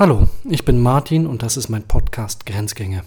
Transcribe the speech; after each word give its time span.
Hallo, 0.00 0.30
ich 0.44 0.64
bin 0.64 0.80
Martin 0.80 1.26
und 1.26 1.42
das 1.42 1.58
ist 1.58 1.68
mein 1.68 1.82
Podcast 1.82 2.46
Grenzgänge. 2.46 3.04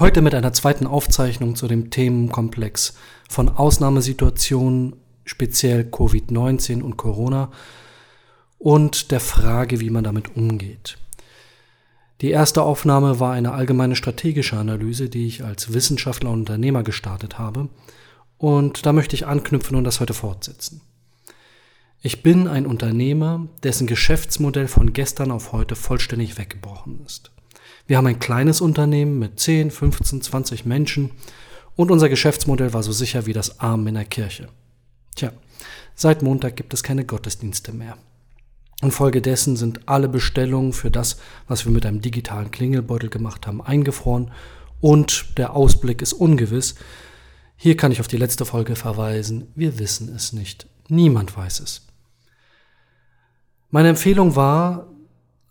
Heute 0.00 0.22
mit 0.22 0.34
einer 0.34 0.52
zweiten 0.52 0.88
Aufzeichnung 0.88 1.54
zu 1.54 1.68
dem 1.68 1.90
Themenkomplex 1.90 2.94
von 3.28 3.48
Ausnahmesituationen, 3.48 4.96
speziell 5.24 5.82
Covid-19 5.82 6.82
und 6.82 6.96
Corona 6.96 7.52
und 8.58 9.12
der 9.12 9.20
Frage, 9.20 9.78
wie 9.78 9.90
man 9.90 10.02
damit 10.02 10.36
umgeht. 10.36 10.98
Die 12.20 12.30
erste 12.30 12.62
Aufnahme 12.62 13.20
war 13.20 13.34
eine 13.34 13.52
allgemeine 13.52 13.94
strategische 13.94 14.56
Analyse, 14.56 15.08
die 15.08 15.28
ich 15.28 15.44
als 15.44 15.72
Wissenschaftler 15.72 16.30
und 16.30 16.40
Unternehmer 16.40 16.82
gestartet 16.82 17.38
habe. 17.38 17.68
Und 18.36 18.84
da 18.84 18.92
möchte 18.92 19.14
ich 19.14 19.28
anknüpfen 19.28 19.76
und 19.76 19.84
das 19.84 20.00
heute 20.00 20.12
fortsetzen. 20.12 20.80
Ich 22.04 22.24
bin 22.24 22.48
ein 22.48 22.66
Unternehmer, 22.66 23.46
dessen 23.62 23.86
Geschäftsmodell 23.86 24.66
von 24.66 24.92
gestern 24.92 25.30
auf 25.30 25.52
heute 25.52 25.76
vollständig 25.76 26.36
weggebrochen 26.36 27.00
ist. 27.06 27.30
Wir 27.86 27.96
haben 27.96 28.08
ein 28.08 28.18
kleines 28.18 28.60
Unternehmen 28.60 29.20
mit 29.20 29.38
10, 29.38 29.70
15, 29.70 30.20
20 30.20 30.66
Menschen 30.66 31.12
und 31.76 31.92
unser 31.92 32.08
Geschäftsmodell 32.08 32.72
war 32.72 32.82
so 32.82 32.90
sicher 32.90 33.26
wie 33.26 33.32
das 33.32 33.60
Arm 33.60 33.86
in 33.86 33.94
der 33.94 34.04
Kirche. 34.04 34.48
Tja, 35.14 35.32
seit 35.94 36.22
Montag 36.22 36.56
gibt 36.56 36.74
es 36.74 36.82
keine 36.82 37.04
Gottesdienste 37.04 37.72
mehr. 37.72 37.96
Infolgedessen 38.82 39.54
sind 39.54 39.88
alle 39.88 40.08
Bestellungen 40.08 40.72
für 40.72 40.90
das, 40.90 41.18
was 41.46 41.66
wir 41.66 41.72
mit 41.72 41.86
einem 41.86 42.00
digitalen 42.00 42.50
Klingelbeutel 42.50 43.10
gemacht 43.10 43.46
haben, 43.46 43.62
eingefroren 43.62 44.32
und 44.80 45.38
der 45.38 45.54
Ausblick 45.54 46.02
ist 46.02 46.14
ungewiss. 46.14 46.74
Hier 47.54 47.76
kann 47.76 47.92
ich 47.92 48.00
auf 48.00 48.08
die 48.08 48.16
letzte 48.16 48.44
Folge 48.44 48.74
verweisen. 48.74 49.52
Wir 49.54 49.78
wissen 49.78 50.12
es 50.12 50.32
nicht. 50.32 50.66
Niemand 50.88 51.36
weiß 51.36 51.60
es. 51.60 51.91
Meine 53.74 53.88
Empfehlung 53.88 54.36
war, 54.36 54.86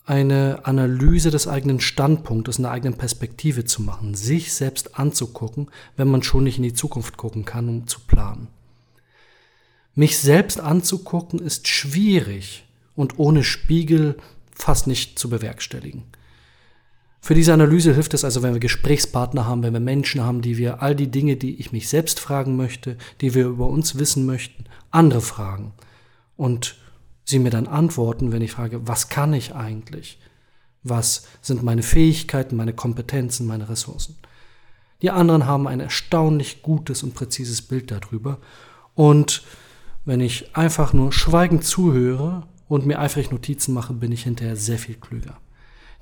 eine 0.05 0.59
Analyse 0.63 1.31
des 1.31 1.47
eigenen 1.47 1.79
Standpunktes 1.79 2.57
der 2.57 2.69
eigenen 2.69 2.95
Perspektive 2.95 3.65
zu 3.65 3.81
machen, 3.81 4.13
sich 4.13 4.53
selbst 4.53 4.99
anzugucken, 4.99 5.71
wenn 5.97 6.07
man 6.07 6.21
schon 6.21 6.43
nicht 6.43 6.57
in 6.57 6.63
die 6.63 6.73
Zukunft 6.73 7.17
gucken 7.17 7.45
kann, 7.45 7.67
um 7.67 7.87
zu 7.87 7.99
planen. 8.01 8.47
Mich 9.95 10.19
selbst 10.19 10.59
anzugucken 10.59 11.39
ist 11.39 11.67
schwierig 11.67 12.63
und 12.95 13.17
ohne 13.17 13.43
Spiegel 13.43 14.17
fast 14.53 14.85
nicht 14.85 15.17
zu 15.17 15.27
bewerkstelligen. 15.27 16.03
Für 17.21 17.33
diese 17.33 17.53
Analyse 17.53 17.95
hilft 17.95 18.13
es 18.13 18.23
also, 18.23 18.43
wenn 18.43 18.53
wir 18.53 18.59
Gesprächspartner 18.59 19.47
haben, 19.47 19.63
wenn 19.63 19.73
wir 19.73 19.79
Menschen 19.79 20.21
haben, 20.21 20.43
die 20.43 20.57
wir 20.57 20.83
all 20.83 20.95
die 20.95 21.09
Dinge, 21.09 21.37
die 21.37 21.55
ich 21.55 21.71
mich 21.71 21.89
selbst 21.89 22.19
fragen 22.19 22.55
möchte, 22.55 22.97
die 23.19 23.33
wir 23.33 23.47
über 23.47 23.67
uns 23.67 23.97
wissen 23.97 24.27
möchten, 24.27 24.65
andere 24.91 25.21
fragen. 25.21 25.73
Und 26.37 26.80
sie 27.31 27.39
mir 27.39 27.49
dann 27.49 27.67
antworten, 27.67 28.31
wenn 28.31 28.43
ich 28.43 28.51
frage, 28.51 28.87
was 28.87 29.09
kann 29.09 29.33
ich 29.33 29.55
eigentlich? 29.55 30.19
Was 30.83 31.27
sind 31.41 31.63
meine 31.63 31.83
Fähigkeiten, 31.83 32.55
meine 32.55 32.73
Kompetenzen, 32.73 33.47
meine 33.47 33.69
Ressourcen? 33.69 34.15
Die 35.01 35.09
anderen 35.09 35.47
haben 35.47 35.67
ein 35.67 35.79
erstaunlich 35.79 36.61
gutes 36.61 37.01
und 37.01 37.15
präzises 37.15 37.63
Bild 37.63 37.89
darüber. 37.89 38.37
Und 38.93 39.43
wenn 40.05 40.21
ich 40.21 40.55
einfach 40.55 40.93
nur 40.93 41.11
schweigend 41.11 41.63
zuhöre 41.63 42.47
und 42.67 42.85
mir 42.85 42.99
eifrig 42.99 43.31
Notizen 43.31 43.73
mache, 43.73 43.93
bin 43.93 44.11
ich 44.11 44.23
hinterher 44.23 44.55
sehr 44.55 44.77
viel 44.77 44.95
klüger. 44.95 45.37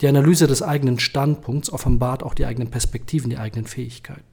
Die 0.01 0.07
Analyse 0.07 0.47
des 0.47 0.61
eigenen 0.61 0.99
Standpunkts 0.99 1.71
offenbart 1.71 2.23
auch 2.23 2.33
die 2.33 2.45
eigenen 2.45 2.69
Perspektiven, 2.69 3.29
die 3.29 3.37
eigenen 3.37 3.65
Fähigkeiten. 3.65 4.23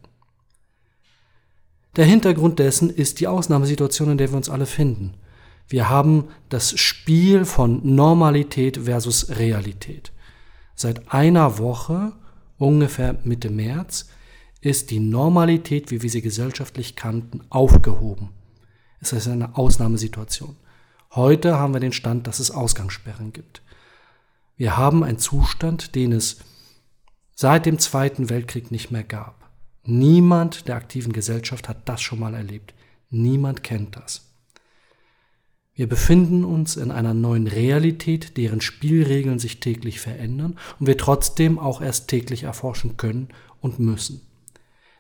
Der 1.97 2.05
Hintergrund 2.05 2.59
dessen 2.59 2.91
ist 2.91 3.21
die 3.21 3.27
Ausnahmesituation, 3.27 4.11
in 4.11 4.19
der 4.19 4.31
wir 4.31 4.37
uns 4.37 4.51
alle 4.51 4.67
finden. 4.67 5.15
Wir 5.69 5.89
haben 5.89 6.29
das 6.49 6.79
Spiel 6.79 7.45
von 7.45 7.81
Normalität 7.83 8.85
versus 8.85 9.37
Realität. 9.37 10.13
Seit 10.75 11.13
einer 11.13 11.59
Woche, 11.59 12.13
ungefähr 12.59 13.19
Mitte 13.25 13.51
März, 13.51 14.09
ist 14.61 14.91
die 14.91 15.01
Normalität, 15.01 15.91
wie 15.91 16.03
wir 16.03 16.11
sie 16.11 16.23
gesellschaftlich 16.23 16.97
kannten, 16.97 17.41
aufgehoben. 17.51 18.31
Es 19.01 19.13
ist 19.13 19.29
eine 19.29 19.57
Ausnahmesituation. 19.57 20.57
Heute 21.15 21.59
haben 21.59 21.73
wir 21.73 21.81
den 21.81 21.93
Stand, 21.93 22.27
dass 22.27 22.41
es 22.41 22.51
Ausgangssperren 22.51 23.33
gibt. 23.33 23.63
Wir 24.57 24.77
haben 24.77 25.05
einen 25.05 25.19
Zustand, 25.19 25.95
den 25.95 26.13
es 26.13 26.39
seit 27.35 27.67
dem 27.67 27.79
Zweiten 27.79 28.31
Weltkrieg 28.31 28.71
nicht 28.71 28.91
mehr 28.91 29.05
gab. 29.05 29.51
Niemand 29.85 30.69
der 30.69 30.77
aktiven 30.77 31.13
Gesellschaft 31.13 31.69
hat 31.69 31.89
das 31.89 32.03
schon 32.03 32.19
mal 32.19 32.35
erlebt. 32.35 32.75
Niemand 33.11 33.63
kennt 33.63 33.97
das. 33.97 34.27
Wir 35.77 35.87
befinden 35.87 36.45
uns 36.47 36.77
in 36.77 36.91
einer 36.91 37.13
neuen 37.13 37.47
Realität, 37.47 38.39
deren 38.39 38.63
Spielregeln 38.63 39.39
sich 39.39 39.61
täglich 39.61 40.01
verändern 40.01 40.59
und 40.81 40.87
wir 40.87 40.97
trotzdem 40.97 41.59
auch 41.59 41.83
erst 41.83 42.09
täglich 42.09 42.45
erforschen 42.45 42.97
können 42.97 43.29
und 43.61 43.79
müssen. 43.79 44.23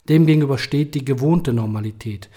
Demgegenüber 0.06 0.58
steht 0.58 0.94
die 0.94 1.04
gewohnte 1.04 1.54
Normalität, 1.54 2.28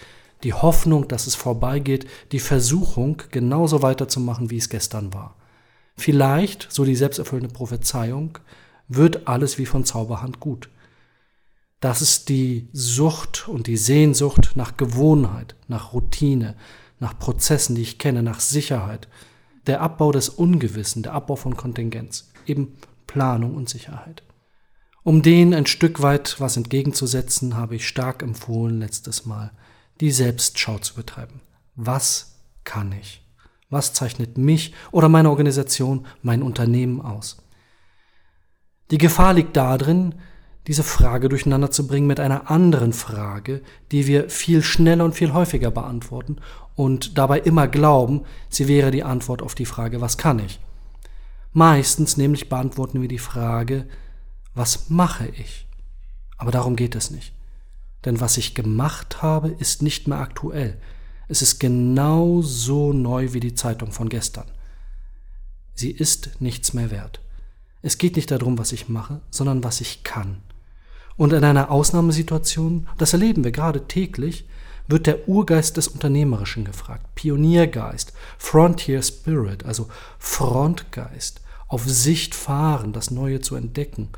die 0.43 0.53
Hoffnung, 0.53 1.09
dass 1.09 1.27
es 1.27 1.35
vorbeigeht, 1.35 2.07
die 2.31 2.39
Versuchung, 2.39 3.21
genauso 3.29 3.81
weiterzumachen, 3.81 4.49
wie 4.49 4.57
es 4.57 4.69
gestern 4.69 5.13
war. 5.13 5.35
Vielleicht, 5.97 6.67
so 6.71 6.85
die 6.85 6.95
selbsterfüllende 6.95 7.53
Prophezeiung, 7.53 8.37
wird 8.87 9.27
alles 9.27 9.57
wie 9.57 9.65
von 9.65 9.83
Zauberhand 9.83 10.39
gut. 10.39 10.69
Das 11.81 12.01
ist 12.01 12.29
die 12.29 12.69
Sucht 12.71 13.49
und 13.49 13.67
die 13.67 13.77
Sehnsucht 13.77 14.51
nach 14.55 14.77
Gewohnheit, 14.77 15.55
nach 15.67 15.91
Routine, 15.91 16.55
nach 16.99 17.17
Prozessen, 17.17 17.75
die 17.75 17.81
ich 17.81 17.97
kenne, 17.97 18.23
nach 18.23 18.39
Sicherheit. 18.39 19.07
Der 19.67 19.81
Abbau 19.81 20.11
des 20.11 20.29
Ungewissen, 20.29 21.03
der 21.03 21.13
Abbau 21.13 21.35
von 21.35 21.55
Kontingenz, 21.55 22.31
eben 22.45 22.77
Planung 23.07 23.55
und 23.55 23.69
Sicherheit. 23.69 24.23
Um 25.03 25.21
denen 25.21 25.53
ein 25.53 25.65
Stück 25.65 26.01
weit 26.01 26.39
was 26.39 26.57
entgegenzusetzen, 26.57 27.55
habe 27.55 27.75
ich 27.75 27.87
stark 27.87 28.21
empfohlen 28.21 28.79
letztes 28.79 29.25
Mal, 29.25 29.51
die 30.01 30.11
Selbstschau 30.11 30.79
zu 30.79 30.93
betreiben. 30.95 31.41
Was 31.75 32.35
kann 32.63 32.91
ich? 32.91 33.25
Was 33.69 33.93
zeichnet 33.93 34.37
mich 34.37 34.73
oder 34.91 35.09
meine 35.09 35.29
Organisation, 35.29 36.05
mein 36.21 36.43
Unternehmen 36.43 37.01
aus? 37.01 37.37
Die 38.91 38.97
Gefahr 38.97 39.33
liegt 39.33 39.55
darin, 39.55 40.15
diese 40.67 40.83
Frage 40.83 41.29
durcheinander 41.29 41.71
zu 41.71 41.87
bringen 41.87 42.07
mit 42.07 42.19
einer 42.19 42.51
anderen 42.51 42.93
Frage, 42.93 43.61
die 43.91 44.07
wir 44.07 44.29
viel 44.29 44.61
schneller 44.61 45.05
und 45.05 45.15
viel 45.15 45.33
häufiger 45.33 45.71
beantworten 45.71 46.37
und 46.79 47.17
dabei 47.17 47.41
immer 47.41 47.67
glauben, 47.67 48.21
sie 48.47 48.69
wäre 48.69 48.89
die 48.89 49.03
Antwort 49.03 49.41
auf 49.41 49.53
die 49.53 49.65
Frage, 49.65 49.99
was 49.99 50.17
kann 50.17 50.39
ich? 50.39 50.61
Meistens 51.51 52.15
nämlich 52.15 52.47
beantworten 52.47 53.01
wir 53.01 53.09
die 53.09 53.19
Frage, 53.19 53.85
was 54.53 54.89
mache 54.89 55.27
ich? 55.27 55.67
Aber 56.37 56.51
darum 56.51 56.77
geht 56.77 56.95
es 56.95 57.11
nicht. 57.11 57.33
Denn 58.05 58.21
was 58.21 58.37
ich 58.37 58.55
gemacht 58.55 59.21
habe, 59.21 59.49
ist 59.49 59.81
nicht 59.81 60.07
mehr 60.07 60.19
aktuell. 60.19 60.79
Es 61.27 61.41
ist 61.41 61.59
genau 61.59 62.41
so 62.41 62.93
neu 62.93 63.33
wie 63.33 63.41
die 63.41 63.55
Zeitung 63.55 63.91
von 63.91 64.07
gestern. 64.07 64.49
Sie 65.73 65.91
ist 65.91 66.39
nichts 66.39 66.73
mehr 66.73 66.91
wert. 66.91 67.19
Es 67.81 67.97
geht 67.97 68.15
nicht 68.15 68.31
darum, 68.31 68.57
was 68.57 68.71
ich 68.71 68.87
mache, 68.87 69.19
sondern 69.31 69.65
was 69.65 69.81
ich 69.81 70.05
kann. 70.05 70.37
Und 71.17 71.33
in 71.33 71.43
einer 71.43 71.71
Ausnahmesituation, 71.71 72.87
das 72.97 73.11
erleben 73.11 73.43
wir 73.43 73.51
gerade 73.51 73.85
täglich, 73.85 74.45
wird 74.89 75.07
der 75.07 75.29
Urgeist 75.29 75.77
des 75.77 75.87
Unternehmerischen 75.87 76.65
gefragt, 76.65 77.15
Pioniergeist, 77.15 78.11
Frontier 78.37 79.01
Spirit, 79.01 79.63
also 79.63 79.87
Frontgeist, 80.17 81.41
auf 81.67 81.87
Sicht 81.87 82.33
fahren, 82.33 82.91
das 82.91 83.11
Neue 83.11 83.39
zu 83.39 83.55
entdecken, 83.55 84.09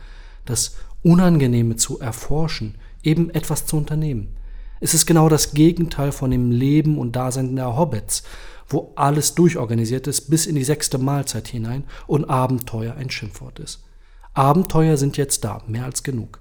das 0.46 0.78
Unangenehme 1.04 1.76
zu 1.76 2.00
erforschen, 2.00 2.76
eben 3.04 3.30
etwas 3.32 3.66
zu 3.66 3.76
unternehmen. 3.76 4.36
Es 4.80 4.94
ist 4.94 5.06
genau 5.06 5.28
das 5.28 5.54
Gegenteil 5.54 6.12
von 6.12 6.32
dem 6.32 6.52
Leben 6.52 6.98
und 6.98 7.16
Dasein 7.16 7.56
der 7.56 7.76
Hobbits, 7.78 8.24
wo 8.68 8.94
alles 8.96 9.36
durchorganisiert 9.36 10.08
ist 10.08 10.30
bis 10.30 10.46
in 10.46 10.56
die 10.56 10.64
sechste 10.64 10.98
Mahlzeit 10.98 11.50
hinein 11.50 11.84
und 12.08 12.30
Abenteuer 12.30 12.96
ein 12.96 13.10
Schimpfwort 13.10 13.60
ist. 13.60 13.84
Abenteuer 14.34 14.96
sind 14.96 15.18
jetzt 15.18 15.44
da, 15.44 15.62
mehr 15.68 15.84
als 15.84 16.04
genug. 16.04 16.40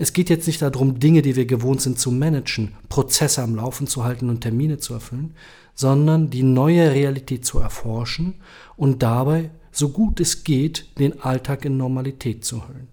Es 0.00 0.12
geht 0.12 0.30
jetzt 0.30 0.46
nicht 0.46 0.62
darum, 0.62 1.00
Dinge, 1.00 1.22
die 1.22 1.34
wir 1.34 1.44
gewohnt 1.44 1.82
sind 1.82 1.98
zu 1.98 2.12
managen, 2.12 2.76
Prozesse 2.88 3.42
am 3.42 3.56
Laufen 3.56 3.88
zu 3.88 4.04
halten 4.04 4.30
und 4.30 4.40
Termine 4.40 4.78
zu 4.78 4.94
erfüllen, 4.94 5.34
sondern 5.74 6.30
die 6.30 6.44
neue 6.44 6.92
Realität 6.92 7.44
zu 7.44 7.58
erforschen 7.58 8.34
und 8.76 9.02
dabei, 9.02 9.50
so 9.72 9.88
gut 9.88 10.20
es 10.20 10.44
geht, 10.44 10.98
den 10.98 11.20
Alltag 11.20 11.64
in 11.64 11.76
Normalität 11.76 12.44
zu 12.44 12.68
hüllen. 12.68 12.88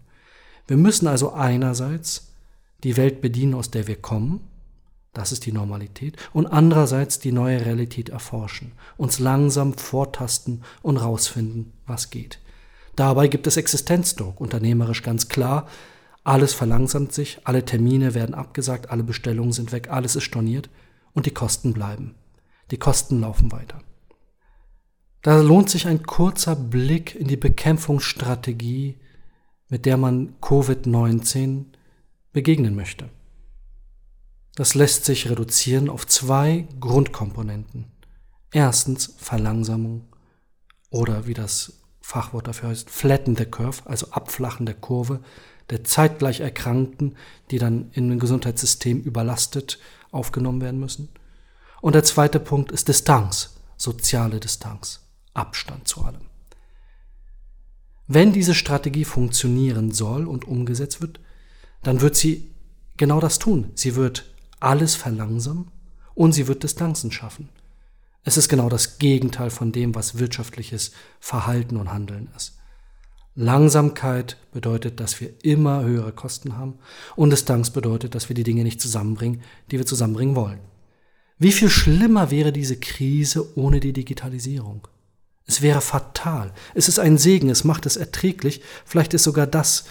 Wir 0.67 0.77
müssen 0.77 1.07
also 1.07 1.31
einerseits 1.31 2.31
die 2.83 2.97
Welt 2.97 3.21
bedienen, 3.21 3.53
aus 3.53 3.69
der 3.69 3.87
wir 3.87 3.95
kommen, 3.97 4.41
das 5.13 5.31
ist 5.31 5.45
die 5.45 5.51
Normalität, 5.51 6.17
und 6.33 6.47
andererseits 6.47 7.19
die 7.19 7.31
neue 7.31 7.63
Realität 7.65 8.09
erforschen, 8.09 8.71
uns 8.97 9.19
langsam 9.19 9.75
vortasten 9.75 10.63
und 10.81 10.97
rausfinden, 10.97 11.71
was 11.85 12.09
geht. 12.09 12.39
Dabei 12.95 13.27
gibt 13.27 13.45
es 13.45 13.57
Existenzdruck, 13.57 14.41
unternehmerisch 14.41 15.03
ganz 15.03 15.27
klar, 15.27 15.67
alles 16.25 16.53
verlangsamt 16.53 17.13
sich, 17.13 17.39
alle 17.43 17.63
Termine 17.63 18.13
werden 18.15 18.35
abgesagt, 18.35 18.89
alle 18.89 19.03
Bestellungen 19.03 19.53
sind 19.53 19.71
weg, 19.71 19.89
alles 19.89 20.15
ist 20.15 20.23
storniert 20.23 20.69
und 21.13 21.27
die 21.27 21.33
Kosten 21.33 21.71
bleiben. 21.71 22.15
Die 22.71 22.77
Kosten 22.77 23.21
laufen 23.21 23.51
weiter. 23.51 23.81
Da 25.21 25.39
lohnt 25.39 25.69
sich 25.69 25.87
ein 25.87 26.03
kurzer 26.03 26.55
Blick 26.55 27.15
in 27.15 27.27
die 27.27 27.37
Bekämpfungsstrategie, 27.37 28.97
mit 29.69 29.85
der 29.85 29.97
man 29.97 30.35
Covid-19 30.41 31.65
begegnen 32.31 32.75
möchte. 32.75 33.09
Das 34.55 34.73
lässt 34.73 35.05
sich 35.05 35.29
reduzieren 35.29 35.89
auf 35.89 36.07
zwei 36.07 36.67
Grundkomponenten. 36.79 37.85
Erstens 38.51 39.15
Verlangsamung 39.17 40.07
oder 40.89 41.27
wie 41.27 41.33
das 41.35 41.83
Fachwort 42.01 42.47
dafür 42.47 42.69
heißt, 42.69 42.89
flatten 42.89 43.35
the 43.35 43.45
curve, 43.45 43.81
also 43.85 44.09
abflachen 44.11 44.65
der 44.65 44.75
Kurve 44.75 45.21
der 45.69 45.83
zeitgleich 45.83 46.39
Erkrankten, 46.39 47.15
die 47.51 47.57
dann 47.57 47.89
in 47.93 48.11
ein 48.11 48.19
Gesundheitssystem 48.19 49.01
überlastet 49.01 49.79
aufgenommen 50.11 50.61
werden 50.61 50.79
müssen. 50.79 51.09
Und 51.81 51.93
der 51.93 52.03
zweite 52.03 52.39
Punkt 52.39 52.71
ist 52.71 52.87
Distanz, 52.87 53.55
soziale 53.77 54.39
Distanz, 54.39 55.01
Abstand 55.33 55.87
zu 55.87 56.03
allem. 56.03 56.21
Wenn 58.07 58.31
diese 58.31 58.53
Strategie 58.53 59.05
funktionieren 59.05 59.91
soll 59.91 60.27
und 60.27 60.45
umgesetzt 60.45 61.01
wird, 61.01 61.19
dann 61.81 62.01
wird 62.01 62.15
sie 62.15 62.51
genau 62.97 63.19
das 63.19 63.39
tun. 63.39 63.71
Sie 63.75 63.95
wird 63.95 64.33
alles 64.59 64.95
verlangsamen 64.95 65.71
und 66.13 66.33
sie 66.33 66.47
wird 66.47 66.63
Distanzen 66.63 67.11
schaffen. 67.11 67.49
Es 68.23 68.37
ist 68.37 68.49
genau 68.49 68.69
das 68.69 68.97
Gegenteil 68.97 69.49
von 69.49 69.71
dem, 69.71 69.93
was 69.93 70.17
wirtschaftliches 70.17 70.91
Verhalten 71.19 71.77
und 71.77 71.91
Handeln 71.91 72.29
ist. 72.35 72.57
Langsamkeit 73.35 74.37
bedeutet, 74.53 74.99
dass 74.99 75.19
wir 75.19 75.29
immer 75.43 75.83
höhere 75.83 76.13
Kosten 76.13 76.57
haben 76.57 76.79
und 77.15 77.31
Distanz 77.31 77.69
bedeutet, 77.69 78.15
dass 78.15 78.29
wir 78.29 78.35
die 78.35 78.43
Dinge 78.43 78.63
nicht 78.63 78.81
zusammenbringen, 78.81 79.41
die 79.71 79.77
wir 79.77 79.85
zusammenbringen 79.85 80.35
wollen. 80.35 80.59
Wie 81.37 81.51
viel 81.51 81.69
schlimmer 81.69 82.31
wäre 82.31 82.53
diese 82.53 82.77
Krise 82.77 83.57
ohne 83.57 83.81
die 83.81 83.91
Digitalisierung? 83.91 84.87
Es 85.45 85.61
wäre 85.61 85.81
fatal. 85.81 86.53
Es 86.73 86.87
ist 86.87 86.97
ein 86.97 87.17
Segen, 87.17 87.49
es 87.49 87.65
macht 87.65 87.85
es 87.85 87.97
erträglich. 87.97 88.61
Vielleicht 88.85 89.13
ist 89.13 89.23
sogar 89.23 89.45
das 89.45 89.85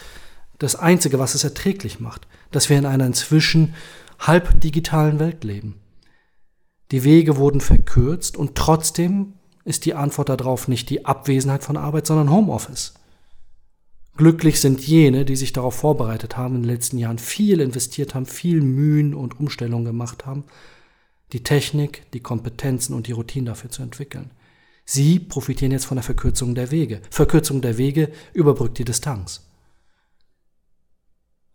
das 0.58 0.76
Einzige, 0.76 1.18
was 1.18 1.34
es 1.34 1.44
erträglich 1.44 2.00
macht, 2.00 2.26
dass 2.50 2.70
wir 2.70 2.78
in 2.78 2.86
einer 2.86 3.06
inzwischen 3.06 3.74
halb 4.18 4.60
digitalen 4.60 5.18
Welt 5.18 5.44
leben. 5.44 5.80
Die 6.90 7.04
Wege 7.04 7.36
wurden 7.36 7.60
verkürzt 7.60 8.36
und 8.36 8.54
trotzdem 8.54 9.34
ist 9.64 9.84
die 9.84 9.94
Antwort 9.94 10.28
darauf 10.28 10.68
nicht 10.68 10.90
die 10.90 11.06
Abwesenheit 11.06 11.64
von 11.64 11.76
Arbeit, 11.76 12.06
sondern 12.06 12.30
Homeoffice. 12.30 12.94
Glücklich 14.16 14.60
sind 14.60 14.86
jene, 14.86 15.24
die 15.24 15.34
sich 15.34 15.52
darauf 15.52 15.74
vorbereitet 15.74 16.36
haben, 16.36 16.54
in 16.54 16.62
den 16.62 16.70
letzten 16.70 16.98
Jahren 16.98 17.18
viel 17.18 17.60
investiert 17.60 18.14
haben, 18.14 18.26
viel 18.26 18.60
Mühen 18.60 19.12
und 19.12 19.40
Umstellungen 19.40 19.84
gemacht 19.84 20.24
haben, 20.24 20.44
die 21.32 21.42
Technik, 21.42 22.08
die 22.12 22.20
Kompetenzen 22.20 22.94
und 22.94 23.08
die 23.08 23.12
Routinen 23.12 23.46
dafür 23.46 23.70
zu 23.70 23.82
entwickeln. 23.82 24.30
Sie 24.84 25.18
profitieren 25.18 25.72
jetzt 25.72 25.86
von 25.86 25.96
der 25.96 26.04
Verkürzung 26.04 26.54
der 26.54 26.70
Wege. 26.70 27.00
Verkürzung 27.10 27.60
der 27.60 27.76
Wege 27.76 28.12
überbrückt 28.34 28.78
die 28.78 28.84
Distanz. 28.84 29.48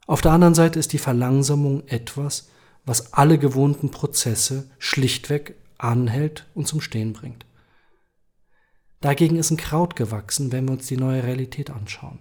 Auf 0.05 0.21
der 0.21 0.31
anderen 0.31 0.55
Seite 0.55 0.79
ist 0.79 0.91
die 0.91 0.97
Verlangsamung 0.97 1.87
etwas, 1.87 2.49
was 2.83 3.13
alle 3.13 3.37
gewohnten 3.37 3.91
Prozesse 3.91 4.69
schlichtweg 4.79 5.55
anhält 5.77 6.47
und 6.55 6.67
zum 6.67 6.81
Stehen 6.81 7.13
bringt. 7.13 7.45
Dagegen 8.99 9.37
ist 9.37 9.51
ein 9.51 9.57
Kraut 9.57 9.95
gewachsen, 9.95 10.51
wenn 10.51 10.65
wir 10.65 10.73
uns 10.73 10.87
die 10.87 10.97
neue 10.97 11.23
Realität 11.23 11.69
anschauen. 11.69 12.19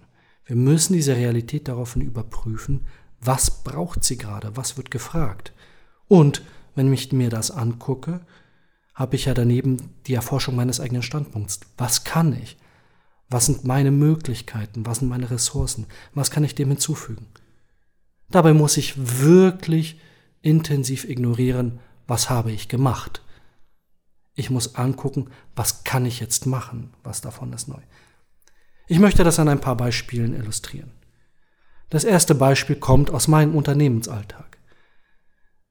Wir 0.49 0.55
müssen 0.55 0.93
diese 0.93 1.15
Realität 1.15 1.67
daraufhin 1.67 2.01
überprüfen, 2.01 2.87
was 3.21 3.63
braucht 3.63 4.03
sie 4.03 4.17
gerade, 4.17 4.57
was 4.57 4.77
wird 4.77 4.89
gefragt. 4.89 5.53
Und 6.07 6.41
wenn 6.73 6.91
ich 6.91 7.11
mir 7.11 7.29
das 7.29 7.51
angucke, 7.51 8.21
habe 8.95 9.15
ich 9.15 9.25
ja 9.25 9.35
daneben 9.35 9.77
die 10.07 10.15
Erforschung 10.15 10.55
meines 10.55 10.79
eigenen 10.79 11.03
Standpunkts. 11.03 11.59
Was 11.77 12.03
kann 12.03 12.33
ich? 12.33 12.57
Was 13.29 13.45
sind 13.45 13.63
meine 13.63 13.91
Möglichkeiten? 13.91 14.87
Was 14.87 14.99
sind 14.99 15.09
meine 15.09 15.29
Ressourcen? 15.29 15.85
Was 16.15 16.31
kann 16.31 16.43
ich 16.43 16.55
dem 16.55 16.69
hinzufügen? 16.69 17.27
Dabei 18.31 18.53
muss 18.53 18.75
ich 18.77 18.95
wirklich 18.97 20.01
intensiv 20.41 21.07
ignorieren, 21.07 21.79
was 22.07 22.31
habe 22.31 22.51
ich 22.51 22.67
gemacht. 22.67 23.21
Ich 24.33 24.49
muss 24.49 24.73
angucken, 24.73 25.29
was 25.55 25.83
kann 25.83 26.07
ich 26.07 26.19
jetzt 26.19 26.47
machen, 26.47 26.91
was 27.03 27.21
davon 27.21 27.53
ist 27.53 27.67
neu. 27.67 27.81
Ich 28.91 28.97
möchte 28.97 29.23
das 29.23 29.37
an 29.37 29.47
ein 29.47 29.61
paar 29.61 29.77
Beispielen 29.77 30.33
illustrieren. 30.33 30.89
Das 31.91 32.03
erste 32.03 32.33
Beispiel 32.33 32.75
kommt 32.75 33.11
aus 33.11 33.27
meinem 33.27 33.55
Unternehmensalltag. 33.55 34.57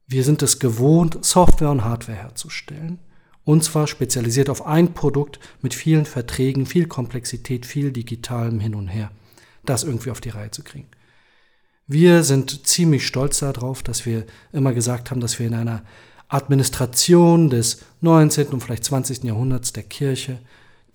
Wir 0.07 0.23
sind 0.23 0.41
es 0.41 0.57
gewohnt, 0.57 1.23
Software 1.25 1.69
und 1.69 1.83
Hardware 1.83 2.17
herzustellen, 2.17 2.99
und 3.43 3.61
zwar 3.61 3.87
spezialisiert 3.87 4.49
auf 4.49 4.65
ein 4.65 4.93
Produkt 4.93 5.41
mit 5.61 5.73
vielen 5.73 6.05
Verträgen, 6.05 6.65
viel 6.65 6.87
Komplexität, 6.87 7.65
viel 7.65 7.91
digitalem 7.91 8.61
Hin 8.61 8.73
und 8.73 8.87
Her, 8.87 9.11
das 9.65 9.83
irgendwie 9.83 10.11
auf 10.11 10.21
die 10.21 10.29
Reihe 10.29 10.51
zu 10.51 10.63
kriegen. 10.63 10.87
Wir 11.87 12.23
sind 12.23 12.67
ziemlich 12.67 13.05
stolz 13.05 13.39
darauf, 13.39 13.83
dass 13.83 14.05
wir 14.05 14.25
immer 14.53 14.71
gesagt 14.71 15.11
haben, 15.11 15.19
dass 15.19 15.39
wir 15.39 15.47
in 15.47 15.55
einer 15.55 15.83
Administration 16.29 17.49
des 17.49 17.83
19. 17.99 18.47
und 18.47 18.61
vielleicht 18.61 18.85
20. 18.85 19.25
Jahrhunderts 19.25 19.73
der 19.73 19.83
Kirche 19.83 20.39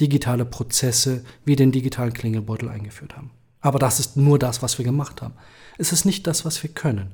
digitale 0.01 0.45
Prozesse 0.45 1.25
wie 1.45 1.57
den 1.57 1.73
digitalen 1.73 2.13
Klingelbeutel 2.13 2.69
eingeführt 2.69 3.17
haben. 3.17 3.31
Aber 3.61 3.79
das 3.79 4.01
ist 4.01 4.17
nur 4.17 4.39
das, 4.39 4.63
was 4.63 4.79
wir 4.79 4.85
gemacht 4.85 5.23
haben. 5.23 5.35
Es 5.79 5.93
ist 5.93 6.05
nicht 6.05 6.27
das, 6.27 6.45
was 6.45 6.63
wir 6.63 6.71
können. 6.71 7.13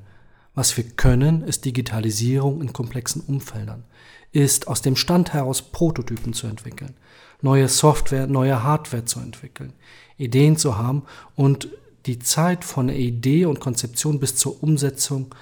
Was 0.53 0.75
wir 0.75 0.83
können, 0.83 1.43
ist 1.43 1.63
Digitalisierung 1.63 2.61
in 2.61 2.73
komplexen 2.73 3.21
Umfeldern, 3.21 3.85
ist 4.31 4.67
aus 4.67 4.81
dem 4.81 4.97
Stand 4.97 5.33
heraus 5.33 5.61
Prototypen 5.61 6.33
zu 6.33 6.47
entwickeln, 6.47 6.95
neue 7.41 7.69
Software, 7.69 8.27
neue 8.27 8.63
Hardware 8.63 9.05
zu 9.05 9.19
entwickeln, 9.19 9.73
Ideen 10.17 10.57
zu 10.57 10.77
haben 10.77 11.03
und 11.35 11.69
die 12.05 12.19
Zeit 12.19 12.65
von 12.65 12.89
Idee 12.89 13.45
und 13.45 13.59
Konzeption 13.59 14.19
bis 14.19 14.35
zur 14.35 14.61
Umsetzung 14.61 15.33